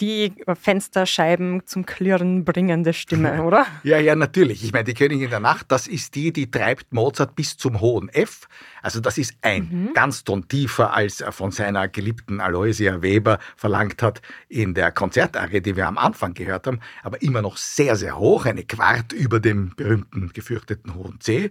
die 0.00 0.32
Fensterscheiben 0.60 1.66
zum 1.66 1.86
Klirren 1.86 2.44
bringende 2.44 2.92
Stimme, 2.92 3.42
oder? 3.44 3.66
Ja, 3.82 3.98
ja, 3.98 4.14
natürlich. 4.14 4.64
Ich 4.64 4.72
meine, 4.72 4.84
die 4.84 4.94
Königin 4.94 5.30
der 5.30 5.40
Nacht, 5.40 5.66
das 5.70 5.86
ist 5.86 6.14
die, 6.14 6.32
die 6.32 6.50
treibt 6.50 6.92
Mozart 6.92 7.34
bis 7.36 7.56
zum 7.56 7.80
hohen 7.80 8.08
F. 8.08 8.48
Also 8.82 9.00
das 9.00 9.18
ist 9.18 9.34
ein 9.42 9.90
ganz 9.94 10.24
Ton 10.24 10.48
tiefer, 10.48 10.94
als 10.94 11.20
er 11.20 11.32
von 11.32 11.50
seiner 11.50 11.88
geliebten 11.88 12.40
Aloysia 12.40 13.02
Weber 13.02 13.38
verlangt 13.56 14.02
hat 14.02 14.20
in 14.48 14.74
der 14.74 14.92
Konzertarie, 14.92 15.60
die 15.60 15.76
wir 15.76 15.86
am 15.86 15.98
Anfang 15.98 16.34
gehört 16.34 16.66
haben, 16.66 16.80
aber 17.02 17.22
immer 17.22 17.42
noch 17.42 17.56
sehr, 17.56 17.96
sehr 17.96 18.18
hoch, 18.18 18.46
eine 18.46 18.64
Quart 18.64 19.12
über 19.12 19.40
dem 19.40 19.74
berühmten, 19.76 20.32
gefürchteten 20.32 20.94
hohen 20.94 21.20
C. 21.20 21.50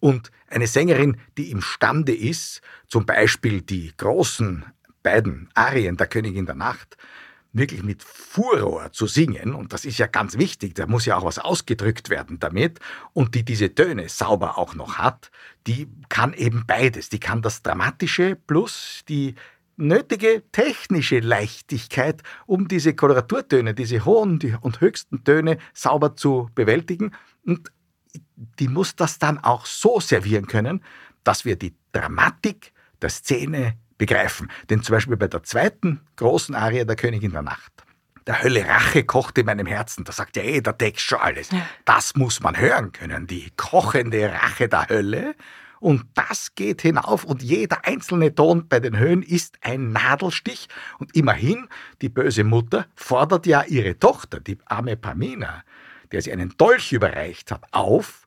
Und 0.00 0.30
eine 0.48 0.66
Sängerin, 0.66 1.16
die 1.38 1.50
imstande 1.50 2.14
ist, 2.14 2.60
zum 2.86 3.06
Beispiel 3.06 3.62
die 3.62 3.92
großen 3.96 4.64
beiden 5.02 5.48
Arien 5.54 5.96
der 5.96 6.06
Königin 6.06 6.46
der 6.46 6.54
Nacht, 6.54 6.96
wirklich 7.58 7.82
mit 7.82 8.02
Furor 8.02 8.92
zu 8.92 9.06
singen, 9.06 9.54
und 9.54 9.72
das 9.72 9.84
ist 9.84 9.98
ja 9.98 10.06
ganz 10.06 10.38
wichtig, 10.38 10.74
da 10.74 10.86
muss 10.86 11.06
ja 11.06 11.16
auch 11.16 11.24
was 11.24 11.38
ausgedrückt 11.38 12.10
werden 12.10 12.38
damit, 12.38 12.80
und 13.12 13.34
die 13.34 13.44
diese 13.44 13.74
Töne 13.74 14.08
sauber 14.08 14.58
auch 14.58 14.74
noch 14.74 14.98
hat, 14.98 15.30
die 15.66 15.88
kann 16.08 16.32
eben 16.34 16.64
beides. 16.66 17.08
Die 17.08 17.20
kann 17.20 17.42
das 17.42 17.62
Dramatische 17.62 18.36
plus 18.46 19.02
die 19.08 19.34
nötige 19.76 20.42
technische 20.52 21.20
Leichtigkeit, 21.20 22.22
um 22.46 22.68
diese 22.68 22.94
Koloraturtöne, 22.94 23.74
diese 23.74 24.04
hohen 24.04 24.40
und 24.60 24.80
höchsten 24.80 25.24
Töne 25.24 25.58
sauber 25.74 26.16
zu 26.16 26.48
bewältigen. 26.54 27.12
Und 27.44 27.72
die 28.58 28.68
muss 28.68 28.96
das 28.96 29.18
dann 29.18 29.38
auch 29.38 29.66
so 29.66 30.00
servieren 30.00 30.46
können, 30.46 30.82
dass 31.24 31.44
wir 31.44 31.56
die 31.56 31.74
Dramatik 31.92 32.72
der 33.02 33.10
Szene 33.10 33.76
begreifen. 33.98 34.50
Denn 34.70 34.82
zum 34.82 34.94
Beispiel 34.94 35.16
bei 35.16 35.28
der 35.28 35.42
zweiten 35.42 36.00
großen 36.16 36.54
Arie 36.54 36.84
der 36.84 36.96
Königin 36.96 37.32
der 37.32 37.42
Nacht, 37.42 37.72
der 38.26 38.42
Hölle 38.42 38.66
Rache 38.66 39.04
kocht 39.04 39.38
in 39.38 39.46
meinem 39.46 39.66
Herzen, 39.66 40.04
da 40.04 40.12
sagt 40.12 40.36
ja 40.36 40.42
eh 40.42 40.60
der 40.60 40.76
Text 40.76 41.06
schon 41.06 41.20
alles. 41.20 41.48
Das 41.84 42.16
muss 42.16 42.40
man 42.40 42.58
hören 42.58 42.92
können, 42.92 43.26
die 43.26 43.52
kochende 43.56 44.32
Rache 44.32 44.68
der 44.68 44.88
Hölle. 44.88 45.34
Und 45.78 46.06
das 46.14 46.54
geht 46.54 46.82
hinauf 46.82 47.24
und 47.24 47.42
jeder 47.42 47.84
einzelne 47.84 48.34
Ton 48.34 48.66
bei 48.66 48.80
den 48.80 48.98
Höhen 48.98 49.22
ist 49.22 49.58
ein 49.60 49.92
Nadelstich. 49.92 50.68
Und 50.98 51.14
immerhin, 51.14 51.68
die 52.00 52.08
böse 52.08 52.44
Mutter 52.44 52.86
fordert 52.94 53.46
ja 53.46 53.62
ihre 53.62 53.98
Tochter, 53.98 54.40
die 54.40 54.58
arme 54.64 54.96
Pamina, 54.96 55.62
der 56.12 56.22
sie 56.22 56.32
einen 56.32 56.56
Dolch 56.56 56.92
überreicht 56.92 57.50
hat, 57.50 57.62
auf, 57.72 58.26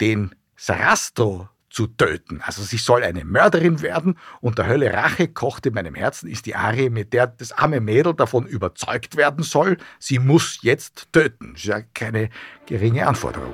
den 0.00 0.34
Sarastro 0.56 1.48
zu 1.76 1.88
töten. 1.88 2.40
Also 2.42 2.62
sie 2.62 2.78
soll 2.78 3.04
eine 3.04 3.26
Mörderin 3.26 3.82
werden 3.82 4.18
und 4.40 4.56
der 4.56 4.66
Hölle 4.66 4.94
Rache 4.94 5.28
kocht 5.28 5.66
in 5.66 5.74
meinem 5.74 5.94
Herzen 5.94 6.26
ist 6.26 6.46
die 6.46 6.56
Arie, 6.56 6.88
mit 6.88 7.12
der 7.12 7.26
das 7.26 7.52
arme 7.52 7.80
Mädel 7.80 8.14
davon 8.14 8.46
überzeugt 8.46 9.16
werden 9.16 9.44
soll, 9.44 9.76
sie 9.98 10.18
muss 10.18 10.60
jetzt 10.62 11.12
töten. 11.12 11.52
Das 11.52 11.60
ist 11.60 11.68
ja 11.68 11.82
keine 11.92 12.30
geringe 12.64 13.06
Anforderung. 13.06 13.52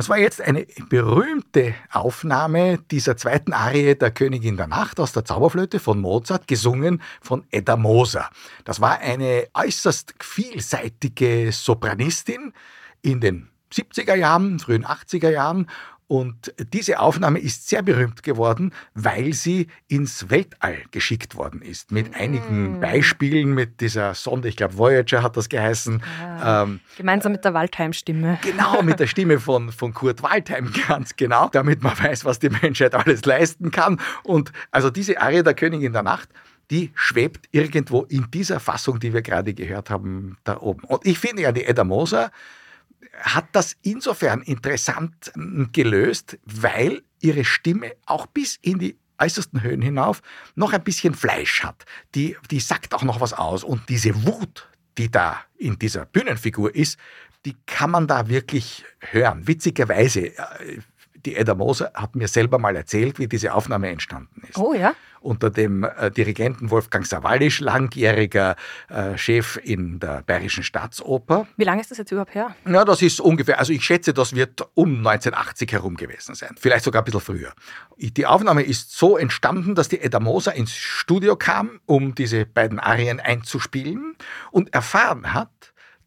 Das 0.00 0.08
war 0.08 0.16
jetzt 0.16 0.40
eine 0.40 0.66
berühmte 0.88 1.74
Aufnahme 1.92 2.78
dieser 2.90 3.18
zweiten 3.18 3.52
Arie 3.52 3.94
der 3.96 4.10
Königin 4.10 4.56
der 4.56 4.66
Nacht 4.66 4.98
aus 4.98 5.12
der 5.12 5.26
Zauberflöte 5.26 5.78
von 5.78 6.00
Mozart, 6.00 6.48
gesungen 6.48 7.02
von 7.20 7.44
Edda 7.50 7.76
Moser. 7.76 8.30
Das 8.64 8.80
war 8.80 9.00
eine 9.00 9.48
äußerst 9.52 10.14
vielseitige 10.18 11.52
Sopranistin 11.52 12.54
in 13.02 13.20
den 13.20 13.50
70er 13.74 14.14
Jahren, 14.14 14.58
frühen 14.58 14.86
80er 14.86 15.28
Jahren 15.28 15.68
und 16.10 16.52
diese 16.72 16.98
Aufnahme 16.98 17.38
ist 17.38 17.68
sehr 17.68 17.82
berühmt 17.82 18.24
geworden, 18.24 18.72
weil 18.94 19.32
sie 19.32 19.68
ins 19.86 20.28
Weltall 20.28 20.78
geschickt 20.90 21.36
worden 21.36 21.62
ist. 21.62 21.92
Mit 21.92 22.16
einigen 22.16 22.80
Beispielen, 22.80 23.54
mit 23.54 23.80
dieser 23.80 24.14
Sonde, 24.14 24.48
ich 24.48 24.56
glaube 24.56 24.76
Voyager 24.76 25.22
hat 25.22 25.36
das 25.36 25.48
geheißen. 25.48 26.02
Ähm, 26.44 26.80
Gemeinsam 26.96 27.30
mit 27.30 27.44
der 27.44 27.54
Waldheim-Stimme. 27.54 28.40
Genau, 28.50 28.82
mit 28.82 28.98
der 28.98 29.06
Stimme 29.06 29.38
von, 29.38 29.70
von 29.70 29.94
Kurt 29.94 30.20
Waldheim, 30.24 30.72
ganz 30.88 31.14
genau, 31.14 31.48
damit 31.52 31.80
man 31.84 31.96
weiß, 31.96 32.24
was 32.24 32.40
die 32.40 32.50
Menschheit 32.50 32.96
alles 32.96 33.24
leisten 33.24 33.70
kann. 33.70 34.00
Und 34.24 34.50
also 34.72 34.90
diese 34.90 35.20
Arie 35.20 35.44
der 35.44 35.54
Königin 35.54 35.92
der 35.92 36.02
Nacht, 36.02 36.28
die 36.72 36.90
schwebt 36.96 37.48
irgendwo 37.52 38.02
in 38.02 38.26
dieser 38.32 38.58
Fassung, 38.58 38.98
die 38.98 39.12
wir 39.12 39.22
gerade 39.22 39.54
gehört 39.54 39.90
haben, 39.90 40.38
da 40.42 40.58
oben. 40.58 40.82
Und 40.82 41.06
ich 41.06 41.20
finde 41.20 41.42
ja, 41.42 41.52
die 41.52 41.66
Edda 41.66 41.84
Moser 41.84 42.32
hat 43.18 43.46
das 43.52 43.76
insofern 43.82 44.42
interessant 44.42 45.32
mm, 45.34 45.64
gelöst, 45.72 46.38
weil 46.44 47.02
ihre 47.20 47.44
Stimme 47.44 47.92
auch 48.06 48.26
bis 48.26 48.58
in 48.62 48.78
die 48.78 48.96
äußersten 49.18 49.62
Höhen 49.62 49.82
hinauf 49.82 50.22
noch 50.54 50.72
ein 50.72 50.82
bisschen 50.82 51.14
Fleisch 51.14 51.62
hat. 51.62 51.84
Die, 52.14 52.36
die 52.50 52.60
sagt 52.60 52.94
auch 52.94 53.02
noch 53.02 53.20
was 53.20 53.32
aus. 53.32 53.64
Und 53.64 53.88
diese 53.88 54.24
Wut, 54.24 54.68
die 54.98 55.10
da 55.10 55.40
in 55.58 55.78
dieser 55.78 56.06
Bühnenfigur 56.06 56.74
ist, 56.74 56.98
die 57.44 57.56
kann 57.66 57.90
man 57.90 58.06
da 58.06 58.28
wirklich 58.28 58.84
hören. 58.98 59.46
Witzigerweise, 59.46 60.36
äh, 60.36 60.78
die 61.24 61.36
Edda 61.36 61.54
Moser 61.54 61.90
hat 61.94 62.16
mir 62.16 62.28
selber 62.28 62.58
mal 62.58 62.76
erzählt, 62.76 63.18
wie 63.18 63.28
diese 63.28 63.54
Aufnahme 63.54 63.88
entstanden 63.88 64.42
ist. 64.48 64.58
Oh 64.58 64.74
ja. 64.74 64.94
Unter 65.20 65.50
dem 65.50 65.84
äh, 65.84 66.10
Dirigenten 66.10 66.70
Wolfgang 66.70 67.06
Sawallisch, 67.06 67.60
langjähriger 67.60 68.56
äh, 68.88 69.18
Chef 69.18 69.58
in 69.62 69.98
der 70.00 70.22
Bayerischen 70.22 70.62
Staatsoper. 70.62 71.46
Wie 71.56 71.64
lange 71.64 71.82
ist 71.82 71.90
das 71.90 71.98
jetzt 71.98 72.10
überhaupt 72.10 72.34
her? 72.34 72.54
Ja, 72.66 72.84
das 72.84 73.02
ist 73.02 73.20
ungefähr, 73.20 73.58
also 73.58 73.72
ich 73.72 73.84
schätze, 73.84 74.14
das 74.14 74.34
wird 74.34 74.62
um 74.74 75.06
1980 75.06 75.72
herum 75.72 75.96
gewesen 75.96 76.34
sein. 76.34 76.54
Vielleicht 76.58 76.84
sogar 76.84 77.02
ein 77.02 77.04
bisschen 77.04 77.20
früher. 77.20 77.52
Die 77.98 78.24
Aufnahme 78.24 78.62
ist 78.62 78.96
so 78.96 79.18
entstanden, 79.18 79.74
dass 79.74 79.88
die 79.88 80.00
Edda 80.00 80.20
Moser 80.20 80.54
ins 80.54 80.74
Studio 80.74 81.36
kam, 81.36 81.80
um 81.84 82.14
diese 82.14 82.46
beiden 82.46 82.78
Arien 82.78 83.20
einzuspielen 83.20 84.16
und 84.52 84.72
erfahren 84.72 85.34
hat, 85.34 85.50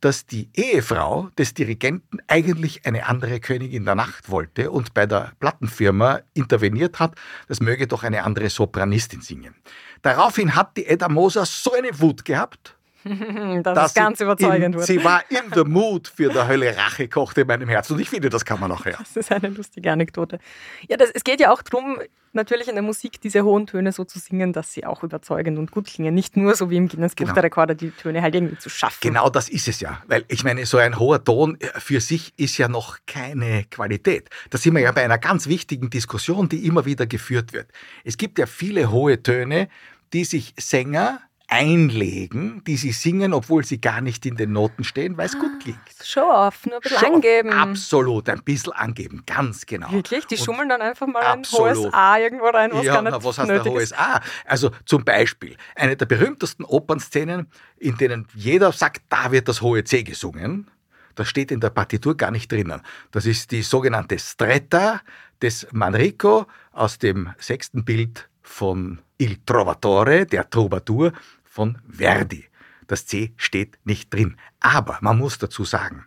dass 0.03 0.25
die 0.25 0.49
Ehefrau 0.53 1.29
des 1.37 1.53
Dirigenten 1.53 2.19
eigentlich 2.27 2.85
eine 2.85 3.05
andere 3.07 3.39
Königin 3.39 3.85
der 3.85 3.95
Nacht 3.95 4.29
wollte 4.29 4.69
und 4.69 4.93
bei 4.93 5.05
der 5.05 5.31
Plattenfirma 5.39 6.19
interveniert 6.33 6.99
hat, 6.99 7.15
das 7.47 7.61
möge 7.61 7.87
doch 7.87 8.03
eine 8.03 8.25
andere 8.25 8.49
Sopranistin 8.49 9.21
singen. 9.21 9.55
Daraufhin 10.01 10.55
hat 10.55 10.75
die 10.75 10.87
Edda 10.87 11.07
Moser 11.07 11.45
so 11.45 11.71
eine 11.71 12.01
Wut 12.01 12.25
gehabt, 12.25 12.75
das 13.03 13.63
dass 13.75 13.87
ist 13.91 13.95
ganz 13.95 14.19
überzeugend. 14.21 14.65
in, 14.65 14.73
wurde. 14.75 14.85
sie 14.85 15.03
war 15.03 15.23
in 15.29 15.51
the 15.53 15.63
mood 15.63 16.07
für 16.07 16.29
der 16.29 16.47
Hölle 16.47 16.75
Rache 16.77 17.07
kochte 17.07 17.41
in 17.41 17.47
meinem 17.47 17.69
Herzen 17.69 17.93
und 17.93 17.99
ich 17.99 18.09
finde, 18.09 18.29
das 18.29 18.45
kann 18.45 18.59
man 18.59 18.71
auch 18.71 18.85
hören. 18.85 18.97
Das 18.99 19.15
ist 19.15 19.31
eine 19.31 19.49
lustige 19.49 19.91
Anekdote. 19.91 20.39
Ja, 20.87 20.97
das, 20.97 21.09
es 21.11 21.23
geht 21.23 21.39
ja 21.39 21.51
auch 21.51 21.61
darum, 21.61 21.97
natürlich 22.33 22.67
in 22.67 22.73
der 22.75 22.81
Musik 22.83 23.21
diese 23.21 23.43
hohen 23.43 23.67
Töne 23.67 23.91
so 23.91 24.03
zu 24.05 24.17
singen, 24.19 24.53
dass 24.53 24.73
sie 24.73 24.85
auch 24.85 25.03
überzeugend 25.03 25.59
und 25.59 25.71
gut 25.71 25.85
klingen. 25.87 26.13
Nicht 26.15 26.35
nur 26.35 26.55
so 26.55 26.69
wie 26.69 26.77
im 26.77 26.87
Guinness 26.87 27.13
Buch 27.15 27.23
Genau. 27.25 27.33
der 27.35 27.43
Rekorde, 27.43 27.75
die 27.75 27.91
Töne 27.91 28.21
halt 28.21 28.33
irgendwie 28.35 28.57
zu 28.57 28.69
schaffen. 28.69 28.97
Genau 29.01 29.29
das 29.29 29.49
ist 29.49 29.67
es 29.67 29.79
ja. 29.79 30.01
Weil 30.07 30.25
ich 30.27 30.43
meine, 30.43 30.65
so 30.65 30.77
ein 30.77 30.97
hoher 30.99 31.23
Ton 31.23 31.57
äh, 31.59 31.67
für 31.79 32.01
sich 32.01 32.33
ist 32.37 32.57
ja 32.57 32.67
noch 32.67 32.97
keine 33.05 33.65
Qualität. 33.65 34.29
Da 34.49 34.57
sind 34.57 34.73
wir 34.73 34.81
ja 34.81 34.91
bei 34.91 35.03
einer 35.03 35.19
ganz 35.19 35.47
wichtigen 35.47 35.89
Diskussion, 35.89 36.49
die 36.49 36.65
immer 36.65 36.85
wieder 36.85 37.05
geführt 37.05 37.53
wird. 37.53 37.67
Es 38.03 38.17
gibt 38.17 38.39
ja 38.39 38.45
viele 38.47 38.89
hohe 38.91 39.21
Töne, 39.21 39.67
die 40.11 40.25
sich 40.25 40.53
Sänger 40.59 41.21
einlegen, 41.53 42.63
die 42.65 42.77
sie 42.77 42.91
singen, 42.91 43.31
obwohl 43.31 43.63
sie 43.63 43.79
gar 43.79 44.01
nicht 44.01 44.25
in 44.25 44.35
den 44.37 44.53
Noten 44.53 44.83
stehen, 44.83 45.17
weil 45.17 45.27
es 45.27 45.37
gut 45.37 45.51
klingt. 45.61 45.77
Show-off, 46.03 46.65
nur 46.65 46.77
ein 46.77 46.81
bisschen 46.81 47.13
angeben. 47.13 47.51
Absolut, 47.51 48.27
ein 48.27 48.41
bisschen 48.41 48.73
angeben, 48.73 49.21
ganz 49.27 49.67
genau. 49.67 49.91
Wirklich? 49.91 50.25
Die 50.25 50.37
schummeln 50.37 50.67
dann 50.69 50.81
einfach 50.81 51.05
mal 51.05 51.19
ein 51.21 51.39
Absolut. 51.39 51.77
hohes 51.77 51.93
A 51.93 52.17
irgendwo 52.17 52.47
rein, 52.47 52.71
was 52.73 52.83
ja, 52.83 52.95
gar 52.95 53.01
nicht 53.03 53.11
na, 53.11 53.23
was 53.23 53.37
heißt 53.37 53.47
nötig 53.47 53.67
ein 53.67 53.71
hohes. 53.71 53.93
A? 53.93 54.21
Also 54.45 54.71
zum 54.85 55.05
Beispiel 55.05 55.55
eine 55.75 55.95
der 55.95 56.07
berühmtesten 56.07 56.65
Opernszenen, 56.65 57.45
in 57.77 57.97
denen 57.97 58.27
jeder 58.33 58.71
sagt, 58.71 59.03
da 59.09 59.31
wird 59.31 59.47
das 59.47 59.61
hohe 59.61 59.83
C 59.83 60.01
gesungen. 60.01 60.71
Das 61.13 61.27
steht 61.27 61.51
in 61.51 61.59
der 61.59 61.69
Partitur 61.69 62.17
gar 62.17 62.31
nicht 62.31 62.51
drinnen. 62.51 62.81
Das 63.11 63.27
ist 63.27 63.51
die 63.51 63.61
sogenannte 63.61 64.17
Stretta 64.17 65.01
des 65.39 65.67
Manrico 65.71 66.47
aus 66.71 66.97
dem 66.97 67.29
sechsten 67.37 67.85
Bild 67.85 68.27
von 68.41 68.99
Il 69.19 69.37
Trovatore, 69.45 70.25
der 70.25 70.49
Troubadour 70.49 71.13
von 71.53 71.77
Verdi. 71.87 72.45
Das 72.87 73.05
C 73.05 73.33
steht 73.37 73.77
nicht 73.83 74.11
drin. 74.11 74.37
Aber 74.59 74.97
man 75.01 75.19
muss 75.19 75.37
dazu 75.37 75.63
sagen, 75.63 76.05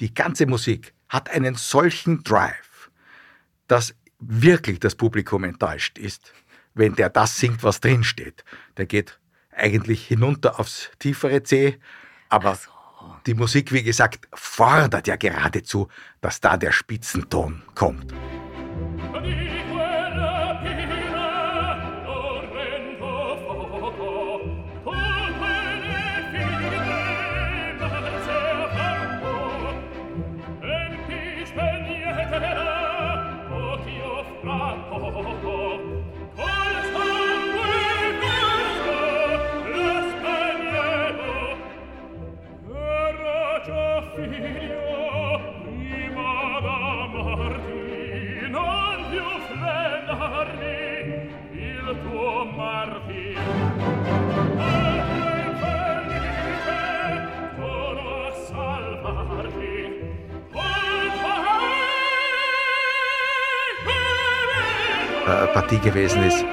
die 0.00 0.12
ganze 0.12 0.46
Musik 0.46 0.92
hat 1.08 1.30
einen 1.30 1.54
solchen 1.54 2.24
Drive, 2.24 2.90
dass 3.68 3.94
wirklich 4.18 4.80
das 4.80 4.96
Publikum 4.96 5.44
enttäuscht 5.44 5.96
ist, 5.96 6.32
wenn 6.74 6.96
der 6.96 7.08
das 7.08 7.38
singt, 7.38 7.62
was 7.62 7.80
drinsteht. 7.80 8.44
Der 8.76 8.86
geht 8.86 9.20
eigentlich 9.52 10.06
hinunter 10.06 10.58
aufs 10.58 10.90
tiefere 10.98 11.44
C, 11.44 11.78
aber 12.28 12.58
die 13.26 13.34
Musik, 13.34 13.72
wie 13.72 13.84
gesagt, 13.84 14.28
fordert 14.34 15.06
ja 15.06 15.16
geradezu, 15.16 15.88
dass 16.20 16.40
da 16.40 16.56
der 16.56 16.72
Spitzenton 16.72 17.62
kommt. 17.74 18.12
Di 19.22 19.59
Partie 65.52 65.78
gewesen 65.78 66.22
ist, 66.22 66.44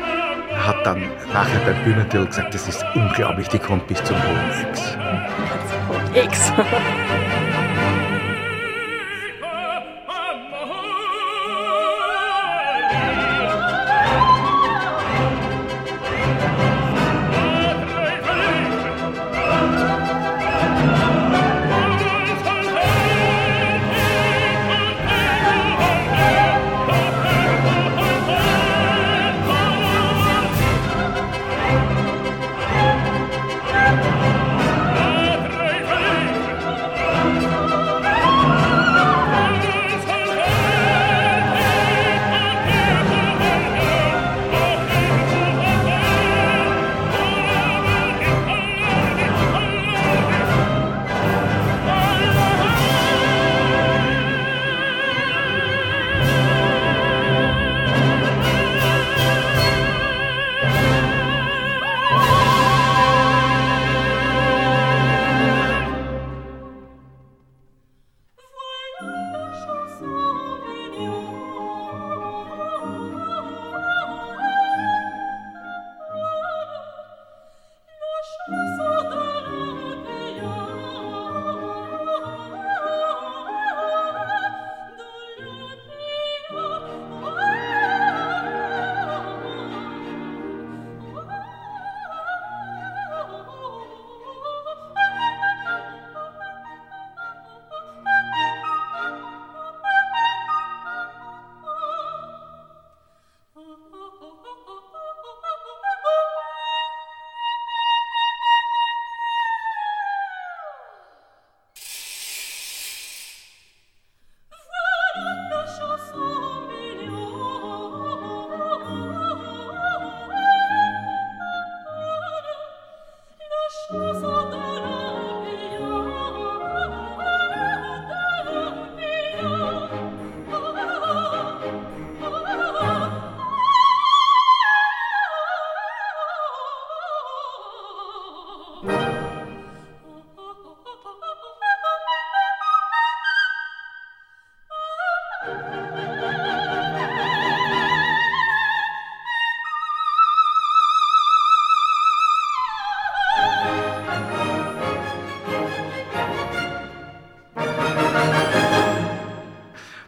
hat 0.54 0.86
dann 0.86 1.04
nachher 1.34 1.60
beim 1.60 1.84
Bühnentil 1.84 2.26
gesagt, 2.26 2.54
das 2.54 2.68
ist 2.68 2.84
unglaublich, 2.96 3.48
die 3.50 3.60
kommt 3.60 3.88
bis 3.88 4.04
zum 4.04 4.18
hohen 4.18 4.72
X. 4.72 4.98
X. 6.14 6.54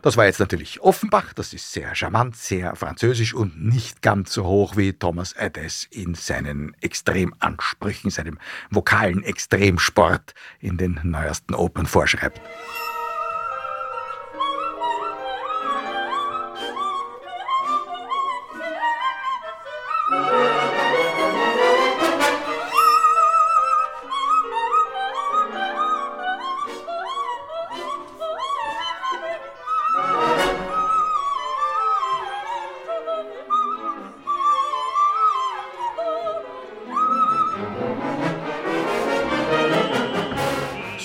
Das 0.09 0.17
war 0.17 0.25
jetzt 0.25 0.39
natürlich 0.39 0.81
Offenbach, 0.81 1.33
das 1.33 1.53
ist 1.53 1.71
sehr 1.71 1.93
charmant, 1.93 2.35
sehr 2.35 2.75
französisch 2.75 3.35
und 3.35 3.63
nicht 3.63 4.01
ganz 4.01 4.33
so 4.33 4.43
hoch 4.43 4.75
wie 4.75 4.91
Thomas 4.91 5.35
Adès 5.35 5.85
in 5.91 6.15
seinen 6.15 6.75
Extremansprüchen, 6.81 8.09
seinem 8.09 8.39
vokalen 8.71 9.23
Extremsport 9.23 10.33
in 10.59 10.77
den 10.77 10.99
neuesten 11.03 11.53
Opern 11.53 11.85
vorschreibt. 11.85 12.41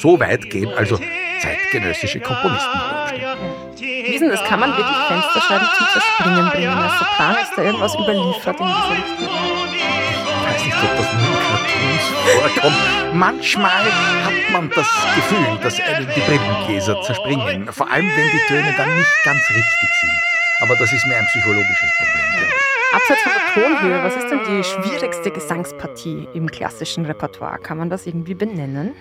So 0.04 0.20
weit 0.20 0.50
gehen 0.50 0.70
also 0.76 0.98
zeitgenössische 1.40 2.20
Komponisten. 2.20 2.78
Wiesen, 3.78 4.28
das 4.28 4.44
kann 4.44 4.60
man 4.60 4.76
wirklich 4.76 4.98
Fensterscheiben 5.08 5.66
zum 5.78 5.86
Zerspringen 5.94 6.50
bringen. 6.50 6.76
Als 6.76 6.98
Sopran 6.98 7.36
ist 7.42 7.52
da 7.56 7.62
irgendwas 7.62 7.94
überliefert 7.94 8.60
in 8.60 8.66
dieser 8.66 8.90
Richtung. 8.90 9.28
Ich 10.36 10.52
weiß 10.52 10.64
nicht, 10.66 10.76
ob 10.84 10.96
das 10.98 11.08
nur 11.14 11.24
in 11.24 11.40
Cartoons 11.48 12.04
vorkommt. 12.52 13.14
Manchmal 13.14 13.84
hat 14.26 14.52
man 14.52 14.68
das 14.76 14.86
Gefühl, 15.14 15.58
dass 15.62 15.80
einem 15.80 16.06
die 16.14 16.20
Brillengläser 16.20 17.00
zerspringen. 17.00 17.72
Vor 17.72 17.90
allem, 17.90 18.04
wenn 18.04 18.30
die 18.30 18.46
Töne 18.46 18.74
dann 18.76 18.94
nicht 18.98 19.24
ganz 19.24 19.40
richtig 19.48 19.90
sind. 20.02 20.12
Aber 20.60 20.76
das 20.76 20.92
ist 20.92 21.06
mehr 21.06 21.16
ein 21.16 21.26
psychologisches 21.28 21.90
Problem, 21.96 22.24
glaube 22.36 22.52
ich. 22.52 22.94
Abseits 22.94 23.22
von 23.22 23.32
der 23.32 23.54
Tonhöhe, 23.54 24.04
was 24.04 24.16
ist 24.16 24.28
denn 24.28 24.40
die 24.44 24.62
schwierigste 24.62 25.30
Gesangspartie 25.30 26.28
im 26.34 26.50
klassischen 26.50 27.06
Repertoire? 27.06 27.58
Kann 27.58 27.78
man 27.78 27.88
das 27.88 28.06
irgendwie 28.06 28.34
benennen? 28.34 28.92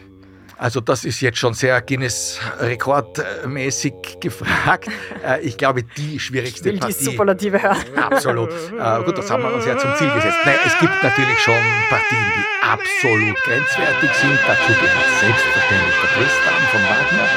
Also 0.58 0.82
das 0.82 1.06
ist 1.06 1.22
jetzt 1.22 1.38
schon 1.38 1.54
sehr 1.54 1.80
Guinness-Rekordmäßig 1.82 3.93
gefragt. 4.20 4.89
Äh, 5.24 5.39
Ich 5.41 5.58
glaube, 5.58 5.84
die 5.84 6.20
schwierigste 6.20 6.66
Will 6.66 6.74
die 6.74 6.80
Partie. 6.80 7.04
Superlative 7.06 7.62
hören. 7.62 7.78
Absolut. 7.95 8.49
Äh, 8.51 9.04
gut, 9.04 9.18
das 9.18 9.30
haben 9.32 9.41
wir 9.43 9.54
uns 9.54 9.66
ja 9.66 9.78
zum 9.78 9.95
Ziel 9.95 10.10
gesetzt. 10.12 10.38
Nein, 10.45 10.56
es 10.66 10.78
gibt 10.80 11.01
natürlich 11.01 11.39
schon 11.39 11.56
Partien, 11.89 12.20
die 12.36 12.43
absolut 12.68 13.38
grenzwertig 13.43 14.12
sind. 14.20 14.38
Dazu 14.45 14.68
gehört 14.68 15.10
selbstverständlich 15.22 15.95
der 16.01 16.10
Tristan 16.16 16.62
von 16.72 16.82
Wagner. 16.82 17.28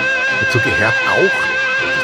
Dazu 0.41 0.59
gehört 0.59 0.95
auch, 1.14 1.35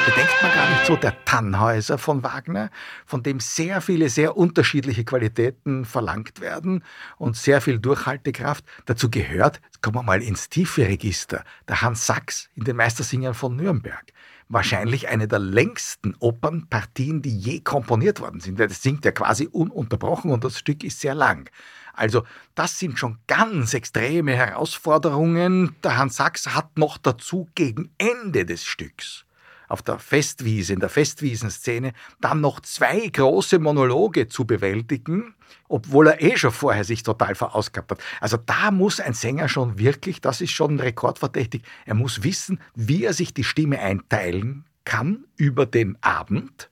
bedenkt 0.05 0.35
man 0.43 0.53
gar 0.53 0.69
nicht 0.69 0.87
so, 0.87 0.97
der 0.97 1.25
Tannhäuser 1.25 1.97
von 1.97 2.25
Wagner, 2.25 2.71
von 3.07 3.23
dem 3.23 3.39
sehr 3.39 3.81
viele, 3.81 4.09
sehr 4.09 4.37
unterschiedliche 4.37 5.05
Qualitäten 5.05 5.85
verlangt 5.85 6.41
werden 6.41 6.83
und 7.19 7.37
sehr 7.37 7.61
viel 7.61 7.79
Durchhaltekraft. 7.79 8.65
Dazu 8.87 9.11
gehört, 9.11 9.61
kommen 9.81 9.97
wir 9.97 10.03
mal 10.03 10.23
ins 10.23 10.49
tiefe 10.49 10.83
Register, 10.83 11.45
der 11.69 11.83
Hans 11.83 12.07
Sachs 12.07 12.49
in 12.57 12.65
den 12.65 12.77
Meistersingern 12.77 13.35
von 13.35 13.57
Nürnberg 13.57 14.05
wahrscheinlich 14.49 15.09
eine 15.09 15.29
der 15.29 15.39
längsten 15.39 16.15
Opernpartien, 16.19 17.23
die 17.23 17.35
je 17.35 17.61
komponiert 17.61 18.21
worden 18.21 18.41
sind. 18.41 18.61
Das 18.61 18.83
singt 18.83 19.03
ja 19.07 19.11
quasi 19.11 19.49
ununterbrochen 19.51 20.31
und 20.31 20.45
das 20.45 20.59
Stück 20.59 20.85
ist 20.85 21.01
sehr 21.01 21.15
lang. 21.15 21.49
Also 21.95 22.25
das 22.55 22.79
sind 22.79 22.99
schon 22.99 23.19
ganz 23.27 23.73
extreme 23.73 24.35
Herausforderungen. 24.35 25.75
Der 25.83 25.97
Hans 25.97 26.17
Sachs 26.17 26.49
hat 26.49 26.77
noch 26.77 26.99
dazu 26.99 27.49
gegen 27.55 27.95
Ende 27.97 28.45
des 28.45 28.65
Stücks 28.65 29.25
auf 29.69 29.83
der 29.83 29.99
Festwiese, 29.99 30.73
in 30.73 30.81
der 30.81 30.89
Festwiesenszene, 30.89 31.93
dann 32.21 32.41
noch 32.41 32.61
zwei 32.61 33.07
große 33.09 33.59
Monologe 33.59 34.29
zu 34.29 34.47
bewältigen, 34.47 35.35
obwohl 35.69 36.09
er 36.09 36.23
eh 36.23 36.37
schon 36.37 36.53
vorher 36.53 36.85
sich 36.85 37.03
total 37.03 37.35
verausgabt 37.35 37.91
hat. 37.91 38.01
Also 38.21 38.37
da 38.37 38.71
muss 38.71 39.01
ein 39.01 39.15
Sänger 39.15 39.49
schon 39.49 39.79
wirklich, 39.79 40.21
das 40.21 40.41
ist 40.41 40.53
schon 40.53 40.81
rekordverdächtig, 40.81 41.63
er 41.87 41.95
muss 41.95 42.23
wissen, 42.23 42.61
wie 42.75 43.05
er 43.05 43.13
sich 43.13 43.35
die 43.35 43.45
Stimme 43.45 43.79
einteilen 43.79 44.65
kann 44.85 45.25
über 45.37 45.67
den 45.67 45.97
Abend, 46.03 46.71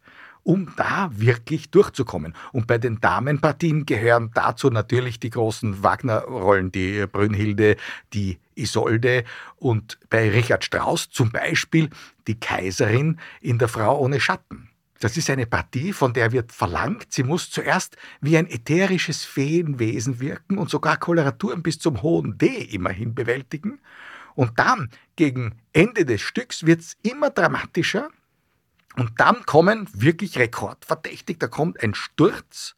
um 0.50 0.66
da 0.74 1.10
wirklich 1.12 1.70
durchzukommen. 1.70 2.34
Und 2.50 2.66
bei 2.66 2.76
den 2.76 3.00
Damenpartien 3.00 3.86
gehören 3.86 4.32
dazu 4.34 4.68
natürlich 4.68 5.20
die 5.20 5.30
großen 5.30 5.84
Wagner-Rollen, 5.84 6.72
die 6.72 7.06
Brünnhilde, 7.06 7.76
die 8.12 8.40
Isolde 8.56 9.22
und 9.58 10.00
bei 10.10 10.28
Richard 10.28 10.64
Strauss 10.64 11.08
zum 11.08 11.30
Beispiel 11.30 11.88
die 12.26 12.40
Kaiserin 12.40 13.20
in 13.40 13.58
Der 13.58 13.68
Frau 13.68 14.00
ohne 14.00 14.18
Schatten. 14.18 14.68
Das 14.98 15.16
ist 15.16 15.30
eine 15.30 15.46
Partie, 15.46 15.92
von 15.92 16.14
der 16.14 16.32
wird 16.32 16.50
verlangt, 16.50 17.06
sie 17.10 17.22
muss 17.22 17.48
zuerst 17.48 17.96
wie 18.20 18.36
ein 18.36 18.50
ätherisches 18.50 19.24
Feenwesen 19.24 20.18
wirken 20.18 20.58
und 20.58 20.68
sogar 20.68 20.96
Koloraturen 20.96 21.62
bis 21.62 21.78
zum 21.78 22.02
hohen 22.02 22.38
D 22.38 22.46
immerhin 22.72 23.14
bewältigen. 23.14 23.78
Und 24.34 24.58
dann, 24.58 24.90
gegen 25.14 25.54
Ende 25.72 26.04
des 26.04 26.22
Stücks, 26.22 26.66
wird 26.66 26.80
es 26.80 26.96
immer 27.02 27.30
dramatischer. 27.30 28.08
Und 28.96 29.12
dann 29.18 29.44
kommen 29.46 29.88
wirklich 29.92 30.38
rekordverdächtig, 30.38 31.38
da 31.38 31.46
kommt 31.46 31.82
ein 31.82 31.94
Sturz 31.94 32.74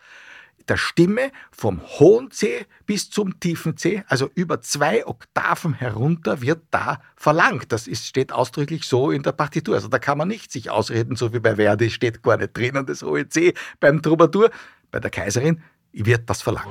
der 0.68 0.76
Stimme 0.76 1.30
vom 1.50 1.80
hohen 1.82 2.30
C 2.30 2.66
bis 2.86 3.10
zum 3.10 3.40
tiefen 3.40 3.76
C, 3.76 4.04
also 4.06 4.30
über 4.34 4.60
zwei 4.60 5.06
Oktaven 5.06 5.74
herunter 5.74 6.40
wird 6.40 6.62
da 6.70 7.00
verlangt. 7.16 7.72
Das 7.72 7.86
ist, 7.86 8.06
steht 8.06 8.32
ausdrücklich 8.32 8.84
so 8.84 9.10
in 9.10 9.22
der 9.22 9.32
Partitur. 9.32 9.74
Also 9.74 9.88
da 9.88 9.98
kann 9.98 10.18
man 10.18 10.28
nicht 10.28 10.52
sich 10.52 10.70
ausreden, 10.70 11.16
so 11.16 11.32
wie 11.32 11.40
bei 11.40 11.56
Verdi 11.56 11.90
steht 11.90 12.22
gar 12.22 12.36
nicht 12.36 12.56
drinnen 12.56 12.86
das 12.86 13.02
hohe 13.02 13.28
C. 13.28 13.54
Beim 13.80 14.02
Troubadour, 14.02 14.50
bei 14.90 15.00
der 15.00 15.10
Kaiserin 15.10 15.62
wird 15.92 16.28
das 16.28 16.42
verlangt. 16.42 16.68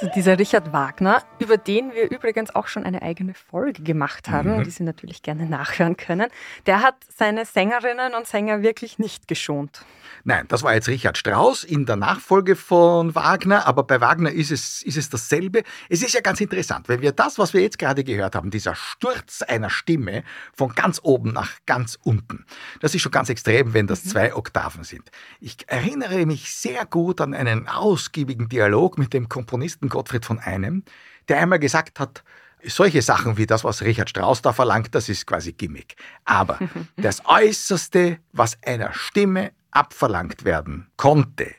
Also 0.00 0.12
dieser 0.14 0.38
Richard 0.38 0.72
Wagner, 0.72 1.22
über 1.40 1.58
den 1.58 1.92
wir 1.92 2.10
übrigens 2.10 2.54
auch 2.54 2.68
schon 2.68 2.84
eine 2.84 3.02
eigene 3.02 3.34
Folge 3.34 3.82
gemacht 3.82 4.30
haben, 4.30 4.64
die 4.64 4.70
Sie 4.70 4.82
natürlich 4.82 5.22
gerne 5.22 5.44
nachhören 5.44 5.98
können, 5.98 6.28
der 6.64 6.80
hat 6.80 6.94
seine 7.14 7.44
Sängerinnen 7.44 8.14
und 8.14 8.26
Sänger 8.26 8.62
wirklich 8.62 8.98
nicht 8.98 9.28
geschont. 9.28 9.84
Nein, 10.24 10.46
das 10.48 10.62
war 10.62 10.74
jetzt 10.74 10.88
Richard 10.88 11.18
Strauss 11.18 11.64
in 11.64 11.86
der 11.86 11.96
Nachfolge 11.96 12.56
von 12.56 13.14
Wagner, 13.14 13.66
aber 13.66 13.82
bei 13.84 14.00
Wagner 14.00 14.30
ist 14.30 14.50
es, 14.50 14.82
ist 14.82 14.96
es 14.96 15.10
dasselbe. 15.10 15.62
Es 15.88 16.02
ist 16.02 16.14
ja 16.14 16.20
ganz 16.20 16.40
interessant, 16.40 16.88
wenn 16.88 17.02
wir 17.02 17.12
das, 17.12 17.38
was 17.38 17.52
wir 17.54 17.60
jetzt 17.60 17.78
gerade 17.78 18.02
gehört 18.02 18.34
haben, 18.34 18.50
dieser 18.50 18.74
Sturz 18.74 19.42
einer 19.42 19.70
Stimme 19.70 20.22
von 20.54 20.74
ganz 20.74 21.00
oben 21.02 21.32
nach 21.32 21.52
ganz 21.66 21.98
unten, 22.02 22.46
das 22.80 22.94
ist 22.94 23.02
schon 23.02 23.12
ganz 23.12 23.28
extrem, 23.28 23.74
wenn 23.74 23.86
das 23.86 24.04
zwei 24.04 24.34
Oktaven 24.34 24.84
sind. 24.84 25.10
Ich 25.40 25.56
erinnere 25.68 26.24
mich 26.24 26.54
sehr 26.54 26.86
gut 26.86 27.20
an 27.20 27.34
einen 27.34 27.68
ausgiebigen 27.68 28.48
Dialog 28.48 28.98
mit 28.98 29.12
dem 29.12 29.28
Komponisten 29.28 29.89
Gottfried 29.90 30.24
von 30.24 30.38
Einem, 30.38 30.84
der 31.28 31.38
einmal 31.38 31.58
gesagt 31.58 32.00
hat, 32.00 32.24
solche 32.64 33.02
Sachen 33.02 33.36
wie 33.36 33.46
das, 33.46 33.64
was 33.64 33.82
Richard 33.82 34.10
Strauss 34.10 34.42
da 34.42 34.52
verlangt, 34.52 34.94
das 34.94 35.08
ist 35.08 35.26
quasi 35.26 35.52
Gimmick. 35.52 35.96
Aber 36.24 36.58
das 36.96 37.22
Äußerste, 37.26 38.18
was 38.32 38.58
einer 38.62 38.92
Stimme 38.92 39.52
abverlangt 39.70 40.44
werden 40.44 40.90
konnte, 40.96 41.54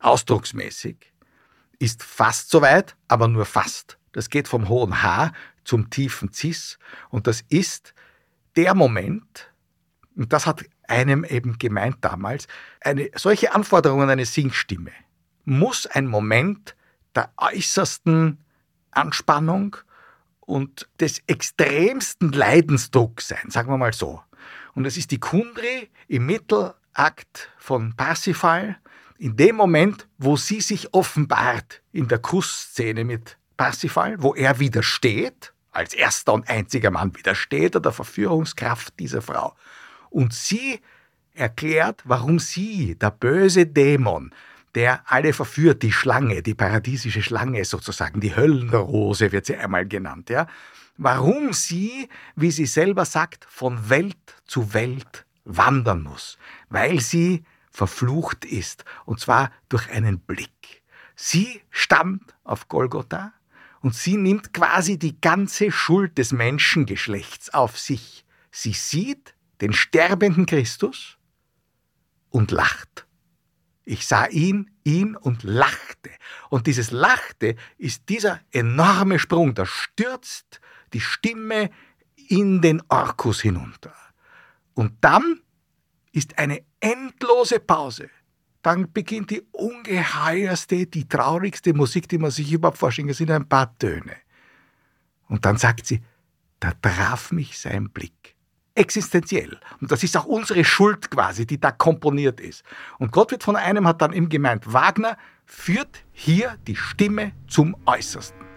ausdrucksmäßig, 0.00 1.12
ist 1.78 2.02
fast 2.02 2.50
so 2.50 2.60
weit, 2.60 2.96
aber 3.06 3.28
nur 3.28 3.46
fast. 3.46 3.98
Das 4.12 4.30
geht 4.30 4.48
vom 4.48 4.68
hohen 4.68 5.02
H 5.02 5.32
zum 5.64 5.90
tiefen 5.90 6.32
Cis 6.32 6.78
und 7.10 7.26
das 7.26 7.44
ist 7.48 7.94
der 8.56 8.74
Moment, 8.74 9.52
und 10.16 10.32
das 10.32 10.46
hat 10.46 10.64
einem 10.88 11.24
eben 11.24 11.58
gemeint 11.58 11.98
damals, 12.00 12.48
eine 12.80 13.10
solche 13.14 13.54
Anforderung 13.54 14.02
an 14.02 14.10
eine 14.10 14.24
Singstimme 14.24 14.90
muss 15.48 15.86
ein 15.86 16.06
Moment 16.06 16.76
der 17.18 17.32
äußersten 17.36 18.38
Anspannung 18.92 19.76
und 20.38 20.88
des 21.00 21.20
extremsten 21.26 22.30
Leidensdrucks 22.30 23.26
sein, 23.26 23.50
sagen 23.50 23.70
wir 23.70 23.76
mal 23.76 23.92
so. 23.92 24.22
Und 24.74 24.84
es 24.84 24.96
ist 24.96 25.10
die 25.10 25.18
Kundry 25.18 25.90
im 26.06 26.26
Mittelakt 26.26 27.50
von 27.58 27.96
Parsifal, 27.96 28.78
in 29.18 29.34
dem 29.34 29.56
Moment, 29.56 30.06
wo 30.16 30.36
sie 30.36 30.60
sich 30.60 30.94
offenbart 30.94 31.82
in 31.90 32.06
der 32.06 32.20
Kussszene 32.20 33.02
mit 33.02 33.36
Parsifal, 33.56 34.22
wo 34.22 34.36
er 34.36 34.60
widersteht, 34.60 35.52
als 35.72 35.94
erster 35.94 36.32
und 36.34 36.48
einziger 36.48 36.92
Mann 36.92 37.16
widersteht 37.16 37.74
er 37.74 37.80
der 37.80 37.90
Verführungskraft 37.90 38.94
dieser 39.00 39.22
Frau. 39.22 39.56
Und 40.08 40.32
sie 40.32 40.80
erklärt, 41.34 42.02
warum 42.04 42.38
sie, 42.38 42.94
der 42.94 43.10
böse 43.10 43.66
Dämon, 43.66 44.32
der 44.74 45.02
alle 45.10 45.32
verführt, 45.32 45.82
die 45.82 45.92
Schlange, 45.92 46.42
die 46.42 46.54
paradiesische 46.54 47.22
Schlange 47.22 47.64
sozusagen, 47.64 48.20
die 48.20 48.36
Höllenrose 48.36 49.32
wird 49.32 49.46
sie 49.46 49.56
einmal 49.56 49.86
genannt, 49.86 50.30
ja, 50.30 50.46
warum 50.96 51.52
sie, 51.52 52.08
wie 52.36 52.50
sie 52.50 52.66
selber 52.66 53.04
sagt, 53.04 53.46
von 53.48 53.88
Welt 53.88 54.16
zu 54.46 54.74
Welt 54.74 55.26
wandern 55.44 56.02
muss, 56.02 56.38
weil 56.68 57.00
sie 57.00 57.44
verflucht 57.70 58.44
ist, 58.44 58.84
und 59.04 59.20
zwar 59.20 59.50
durch 59.68 59.88
einen 59.90 60.18
Blick. 60.18 60.82
Sie 61.14 61.62
stammt 61.70 62.34
auf 62.44 62.68
Golgotha 62.68 63.32
und 63.80 63.94
sie 63.94 64.16
nimmt 64.16 64.52
quasi 64.52 64.98
die 64.98 65.20
ganze 65.20 65.70
Schuld 65.72 66.18
des 66.18 66.32
Menschengeschlechts 66.32 67.54
auf 67.54 67.78
sich. 67.78 68.24
Sie 68.50 68.72
sieht 68.72 69.34
den 69.60 69.72
sterbenden 69.72 70.46
Christus 70.46 71.16
und 72.30 72.50
lacht. 72.50 73.07
Ich 73.90 74.06
sah 74.06 74.26
ihn, 74.26 74.70
ihn 74.84 75.16
und 75.16 75.44
lachte. 75.44 76.10
Und 76.50 76.66
dieses 76.66 76.90
Lachte 76.90 77.56
ist 77.78 78.10
dieser 78.10 78.38
enorme 78.50 79.18
Sprung, 79.18 79.54
da 79.54 79.64
stürzt 79.64 80.60
die 80.92 81.00
Stimme 81.00 81.70
in 82.28 82.60
den 82.60 82.82
Orkus 82.90 83.40
hinunter. 83.40 83.94
Und 84.74 84.92
dann 85.00 85.40
ist 86.12 86.38
eine 86.38 86.60
endlose 86.80 87.60
Pause. 87.60 88.10
Dann 88.60 88.92
beginnt 88.92 89.30
die 89.30 89.40
ungeheuerste, 89.52 90.86
die 90.86 91.08
traurigste 91.08 91.72
Musik, 91.72 92.10
die 92.10 92.18
man 92.18 92.30
sich 92.30 92.52
überhaupt 92.52 92.76
vorstellen 92.76 93.08
kann. 93.08 93.12
Es 93.12 93.18
sind 93.18 93.30
ein 93.30 93.48
paar 93.48 93.74
Töne. 93.78 94.16
Und 95.28 95.46
dann 95.46 95.56
sagt 95.56 95.86
sie, 95.86 96.02
da 96.60 96.72
traf 96.72 97.32
mich 97.32 97.58
sein 97.58 97.88
Blick. 97.88 98.36
Existenziell. 98.78 99.58
Und 99.80 99.90
das 99.90 100.04
ist 100.04 100.16
auch 100.16 100.24
unsere 100.24 100.64
Schuld 100.64 101.10
quasi, 101.10 101.46
die 101.46 101.58
da 101.58 101.72
komponiert 101.72 102.38
ist. 102.38 102.62
Und 102.98 103.10
Gott 103.10 103.32
wird 103.32 103.42
von 103.42 103.56
einem 103.56 103.88
hat 103.88 104.00
dann 104.00 104.12
ihm 104.12 104.28
gemeint, 104.28 104.72
Wagner 104.72 105.16
führt 105.46 106.04
hier 106.12 106.56
die 106.68 106.76
Stimme 106.76 107.32
zum 107.48 107.76
Äußersten. 107.86 108.47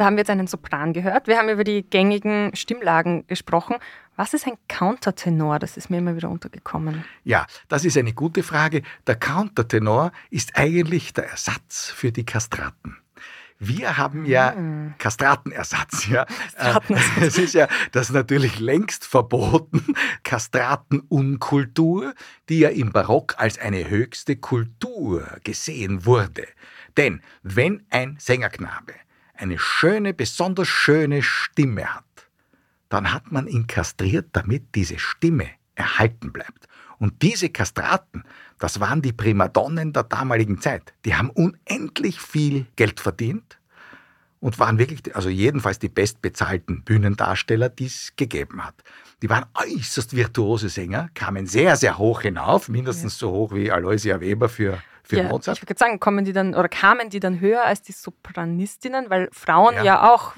Da 0.00 0.06
haben 0.06 0.16
wir 0.16 0.20
jetzt 0.22 0.30
einen 0.30 0.46
Sopran 0.46 0.94
gehört. 0.94 1.26
Wir 1.26 1.36
haben 1.36 1.50
über 1.50 1.62
die 1.62 1.82
gängigen 1.82 2.56
Stimmlagen 2.56 3.26
gesprochen. 3.26 3.76
Was 4.16 4.32
ist 4.32 4.46
ein 4.46 4.54
Countertenor? 4.66 5.58
Das 5.58 5.76
ist 5.76 5.90
mir 5.90 5.98
immer 5.98 6.16
wieder 6.16 6.30
untergekommen. 6.30 7.04
Ja, 7.22 7.46
das 7.68 7.84
ist 7.84 7.98
eine 7.98 8.14
gute 8.14 8.42
Frage. 8.42 8.80
Der 9.06 9.16
Countertenor 9.16 10.12
ist 10.30 10.56
eigentlich 10.56 11.12
der 11.12 11.28
Ersatz 11.28 11.92
für 11.94 12.12
die 12.12 12.24
Kastraten. 12.24 12.96
Wir 13.58 13.98
haben 13.98 14.24
ja 14.24 14.54
Hm. 14.54 14.94
Kastratenersatz. 14.96 16.06
Ja. 16.08 16.24
Kastratenersatz. 16.56 17.20
Es 17.20 17.36
ist 17.36 17.52
ja 17.52 17.68
das 17.92 18.08
natürlich 18.08 18.58
längst 18.58 19.04
verboten, 19.04 19.84
Kastratenunkultur, 20.22 22.14
die 22.48 22.60
ja 22.60 22.70
im 22.70 22.90
Barock 22.90 23.34
als 23.36 23.58
eine 23.58 23.90
höchste 23.90 24.36
Kultur 24.36 25.26
gesehen 25.44 26.06
wurde. 26.06 26.46
Denn 26.96 27.20
wenn 27.42 27.84
ein 27.90 28.16
Sängerknabe 28.18 28.94
eine 29.40 29.58
schöne, 29.58 30.14
besonders 30.14 30.68
schöne 30.68 31.22
Stimme 31.22 31.94
hat, 31.94 32.04
dann 32.88 33.12
hat 33.12 33.32
man 33.32 33.46
ihn 33.46 33.66
kastriert, 33.66 34.28
damit 34.32 34.74
diese 34.74 34.98
Stimme 34.98 35.48
erhalten 35.74 36.32
bleibt. 36.32 36.68
Und 36.98 37.22
diese 37.22 37.48
Kastraten, 37.48 38.24
das 38.58 38.80
waren 38.80 39.00
die 39.00 39.12
Primadonnen 39.12 39.92
der 39.92 40.02
damaligen 40.02 40.60
Zeit. 40.60 40.92
Die 41.06 41.14
haben 41.14 41.30
unendlich 41.30 42.20
viel 42.20 42.66
Geld 42.76 43.00
verdient 43.00 43.58
und 44.40 44.58
waren 44.58 44.78
wirklich, 44.78 45.16
also 45.16 45.30
jedenfalls 45.30 45.78
die 45.78 45.88
bestbezahlten 45.88 46.82
Bühnendarsteller, 46.82 47.70
die 47.70 47.86
es 47.86 48.12
gegeben 48.16 48.62
hat. 48.64 48.74
Die 49.22 49.30
waren 49.30 49.46
äußerst 49.54 50.14
virtuose 50.14 50.68
Sänger, 50.68 51.08
kamen 51.14 51.46
sehr, 51.46 51.76
sehr 51.76 51.96
hoch 51.96 52.22
hinauf, 52.22 52.68
mindestens 52.68 53.18
so 53.18 53.30
hoch 53.30 53.54
wie 53.54 53.70
Aloysia 53.70 54.20
Weber 54.20 54.48
für, 54.48 54.82
für 55.10 55.18
ja, 55.18 55.28
Mozart. 55.28 55.58
Ich 55.58 55.68
würde 55.68 55.78
sagen, 55.78 56.00
kommen 56.00 56.24
die 56.24 56.32
dann 56.32 56.54
oder 56.54 56.68
kamen 56.68 57.10
die 57.10 57.20
dann 57.20 57.40
höher 57.40 57.64
als 57.64 57.82
die 57.82 57.92
Sopranistinnen, 57.92 59.10
weil 59.10 59.28
Frauen 59.32 59.74
Ja. 59.74 59.84
ja, 59.84 60.12
auch 60.12 60.34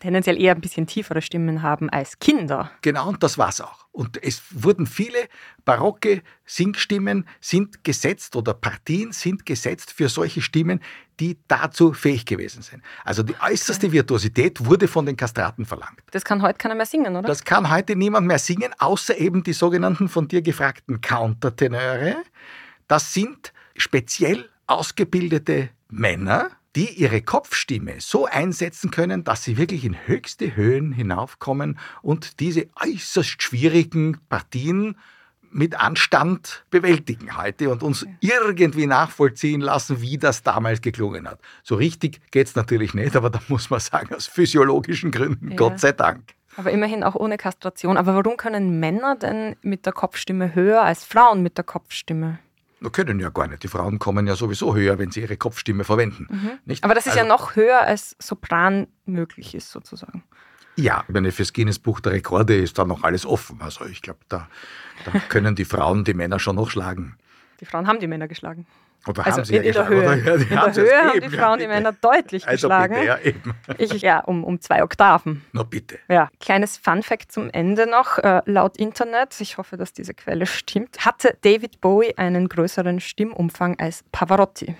tendenziell 0.00 0.38
eher 0.38 0.54
ein 0.54 0.60
bisschen 0.60 0.86
tiefere 0.86 1.22
Stimmen 1.22 1.62
haben 1.62 1.88
als 1.88 2.18
Kinder. 2.18 2.70
Genau, 2.82 3.08
und 3.08 3.22
das 3.22 3.38
war's 3.38 3.62
auch. 3.62 3.86
Und 3.90 4.22
es 4.22 4.42
wurden 4.50 4.86
viele 4.86 5.18
barocke 5.64 6.22
Singstimmen 6.44 7.26
sind 7.40 7.84
gesetzt 7.84 8.36
oder 8.36 8.52
Partien 8.52 9.12
sind 9.12 9.46
gesetzt 9.46 9.92
für 9.92 10.10
solche 10.10 10.42
Stimmen, 10.42 10.80
die 11.20 11.38
dazu 11.48 11.94
fähig 11.94 12.26
gewesen 12.26 12.60
sind. 12.60 12.82
Also 13.02 13.22
die 13.22 13.34
äußerste 13.40 13.92
Virtuosität 13.92 14.62
wurde 14.66 14.88
von 14.88 15.06
den 15.06 15.16
Kastraten 15.16 15.64
verlangt. 15.64 16.02
Das 16.10 16.22
kann 16.22 16.42
heute 16.42 16.58
keiner 16.58 16.74
mehr 16.74 16.86
singen, 16.86 17.16
oder? 17.16 17.26
Das 17.26 17.42
kann 17.42 17.70
heute 17.70 17.96
niemand 17.96 18.26
mehr 18.26 18.38
singen, 18.38 18.74
außer 18.78 19.16
eben 19.16 19.42
die 19.42 19.54
sogenannten 19.54 20.10
von 20.10 20.28
dir 20.28 20.42
gefragten 20.42 21.00
Countertenöre. 21.00 22.16
Das 22.88 23.14
sind 23.14 23.54
speziell 23.76 24.48
ausgebildete 24.66 25.70
Männer, 25.90 26.50
die 26.76 26.88
ihre 26.90 27.22
Kopfstimme 27.22 27.94
so 27.98 28.26
einsetzen 28.26 28.90
können, 28.90 29.22
dass 29.24 29.44
sie 29.44 29.56
wirklich 29.56 29.84
in 29.84 29.96
höchste 30.06 30.56
Höhen 30.56 30.92
hinaufkommen 30.92 31.78
und 32.02 32.40
diese 32.40 32.66
äußerst 32.82 33.42
schwierigen 33.42 34.18
Partien 34.28 34.96
mit 35.54 35.80
Anstand 35.80 36.64
bewältigen 36.70 37.36
heute 37.36 37.70
und 37.70 37.84
uns 37.84 38.04
irgendwie 38.18 38.86
nachvollziehen 38.86 39.60
lassen, 39.60 40.00
wie 40.00 40.18
das 40.18 40.42
damals 40.42 40.80
geklungen 40.80 41.28
hat. 41.28 41.38
So 41.62 41.76
richtig 41.76 42.20
geht's 42.32 42.56
natürlich 42.56 42.92
nicht, 42.92 43.14
aber 43.14 43.30
da 43.30 43.40
muss 43.46 43.70
man 43.70 43.78
sagen, 43.78 44.12
aus 44.14 44.26
physiologischen 44.26 45.12
Gründen, 45.12 45.50
Ja. 45.50 45.56
Gott 45.56 45.78
sei 45.78 45.92
Dank. 45.92 46.34
Aber 46.56 46.70
immerhin 46.70 47.04
auch 47.04 47.14
ohne 47.14 47.36
Kastration. 47.36 47.96
Aber 47.96 48.14
warum 48.14 48.36
können 48.36 48.80
Männer 48.80 49.16
denn 49.16 49.56
mit 49.62 49.86
der 49.86 49.92
Kopfstimme 49.92 50.54
höher 50.54 50.82
als 50.82 51.04
Frauen 51.04 51.42
mit 51.42 51.56
der 51.56 51.64
Kopfstimme? 51.64 52.38
Können 52.92 53.18
ja 53.18 53.30
gar 53.30 53.48
nicht. 53.48 53.62
Die 53.62 53.68
Frauen 53.68 53.98
kommen 53.98 54.26
ja 54.26 54.36
sowieso 54.36 54.74
höher, 54.74 54.98
wenn 54.98 55.10
sie 55.10 55.22
ihre 55.22 55.36
Kopfstimme 55.36 55.84
verwenden. 55.84 56.60
Nicht? 56.66 56.84
Aber 56.84 56.94
das 56.94 57.06
ist 57.06 57.14
ja 57.16 57.22
Also, 57.22 57.34
noch 57.34 57.56
höher 57.56 57.80
als 57.80 58.14
Sopran 58.18 58.88
möglich 59.06 59.54
ist, 59.54 59.70
sozusagen. 59.70 60.22
Ja, 60.76 61.04
ich 61.06 61.14
meine, 61.14 61.32
fürs 61.32 61.52
Guinness 61.52 61.78
Buch 61.78 62.00
der 62.00 62.12
Rekorde 62.12 62.56
ist 62.56 62.78
da 62.78 62.84
noch 62.84 63.02
alles 63.02 63.24
offen. 63.24 63.62
Also 63.62 63.86
ich 63.86 64.02
glaube, 64.02 64.20
da, 64.28 64.48
da 65.04 65.18
können 65.28 65.54
die 65.54 65.64
Frauen 65.64 66.04
die 66.04 66.14
Männer 66.14 66.38
schon 66.38 66.56
noch 66.56 66.70
schlagen. 66.70 67.16
Die 67.60 67.64
Frauen 67.64 67.86
haben 67.86 68.00
die 68.00 68.08
Männer 68.08 68.28
geschlagen. 68.28 68.66
Oder 69.06 69.26
Also 69.26 69.38
haben 69.38 69.44
sie 69.44 69.56
in, 69.56 69.62
in 69.64 69.72
der 69.72 69.82
ja 69.82 69.88
Höhe. 69.88 70.02
oder? 70.02 70.16
Ja, 70.16 70.34
in 70.34 70.48
der 70.48 70.74
Höhe 70.74 71.02
haben 71.04 71.20
die 71.20 71.26
ja, 71.36 71.42
Frauen 71.42 71.58
die. 71.58 71.66
Männer 71.66 71.92
deutlich 71.92 72.46
Also 72.46 72.68
geschlagen. 72.68 72.94
bitte, 72.94 73.06
ja, 73.06 73.18
eben. 73.18 73.54
Ich, 73.78 73.92
ja, 74.02 74.20
um, 74.20 74.44
um 74.44 74.60
zwei 74.60 74.82
Oktaven. 74.82 75.44
Na 75.52 75.62
bitte. 75.62 75.98
Ja, 76.08 76.28
kleines 76.40 76.76
Fun-Fact 76.78 77.30
zum 77.30 77.50
Ende 77.50 77.86
noch. 77.86 78.18
Äh, 78.18 78.42
laut 78.46 78.76
Internet, 78.76 79.40
ich 79.40 79.58
hoffe, 79.58 79.76
dass 79.76 79.92
diese 79.92 80.14
Quelle 80.14 80.46
stimmt, 80.46 81.04
hatte 81.04 81.36
David 81.42 81.80
Bowie 81.80 82.14
einen 82.16 82.48
größeren 82.48 83.00
Stimmumfang 83.00 83.78
als 83.78 84.04
Pavarotti. 84.12 84.74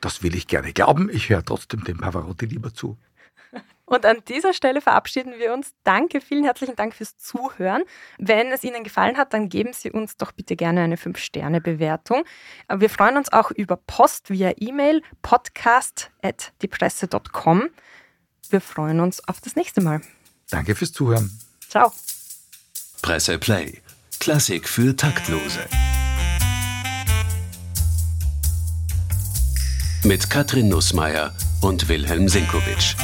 Das 0.00 0.22
will 0.22 0.34
ich 0.34 0.46
gerne 0.46 0.72
glauben. 0.72 1.10
Ich 1.12 1.28
höre 1.28 1.44
trotzdem 1.44 1.84
dem 1.84 1.98
Pavarotti 1.98 2.46
lieber 2.46 2.72
zu. 2.72 2.96
Und 3.90 4.06
an 4.06 4.22
dieser 4.28 4.54
Stelle 4.54 4.80
verabschieden 4.80 5.34
wir 5.38 5.52
uns. 5.52 5.74
Danke, 5.82 6.20
vielen 6.20 6.44
herzlichen 6.44 6.76
Dank 6.76 6.94
fürs 6.94 7.18
Zuhören. 7.18 7.82
Wenn 8.18 8.52
es 8.52 8.62
Ihnen 8.62 8.84
gefallen 8.84 9.16
hat, 9.16 9.34
dann 9.34 9.48
geben 9.48 9.72
Sie 9.72 9.90
uns 9.90 10.16
doch 10.16 10.30
bitte 10.30 10.54
gerne 10.54 10.82
eine 10.82 10.94
5-Sterne-Bewertung. 10.94 12.22
Wir 12.72 12.88
freuen 12.88 13.16
uns 13.16 13.32
auch 13.32 13.50
über 13.50 13.76
Post 13.76 14.30
via 14.30 14.52
E-Mail 14.56 15.02
podcast.diepresse.com. 15.22 17.70
Wir 18.48 18.60
freuen 18.60 19.00
uns 19.00 19.28
auf 19.28 19.40
das 19.40 19.56
nächste 19.56 19.80
Mal. 19.80 20.00
Danke 20.50 20.76
fürs 20.76 20.92
Zuhören. 20.92 21.36
Ciao. 21.68 21.92
Presse 23.02 23.40
Play. 23.40 23.82
Klassik 24.20 24.68
für 24.68 24.94
Taktlose. 24.94 25.66
Mit 30.04 30.30
Katrin 30.30 30.68
Nussmeier 30.68 31.34
und 31.60 31.88
Wilhelm 31.88 32.28
Sinkowitsch. 32.28 32.94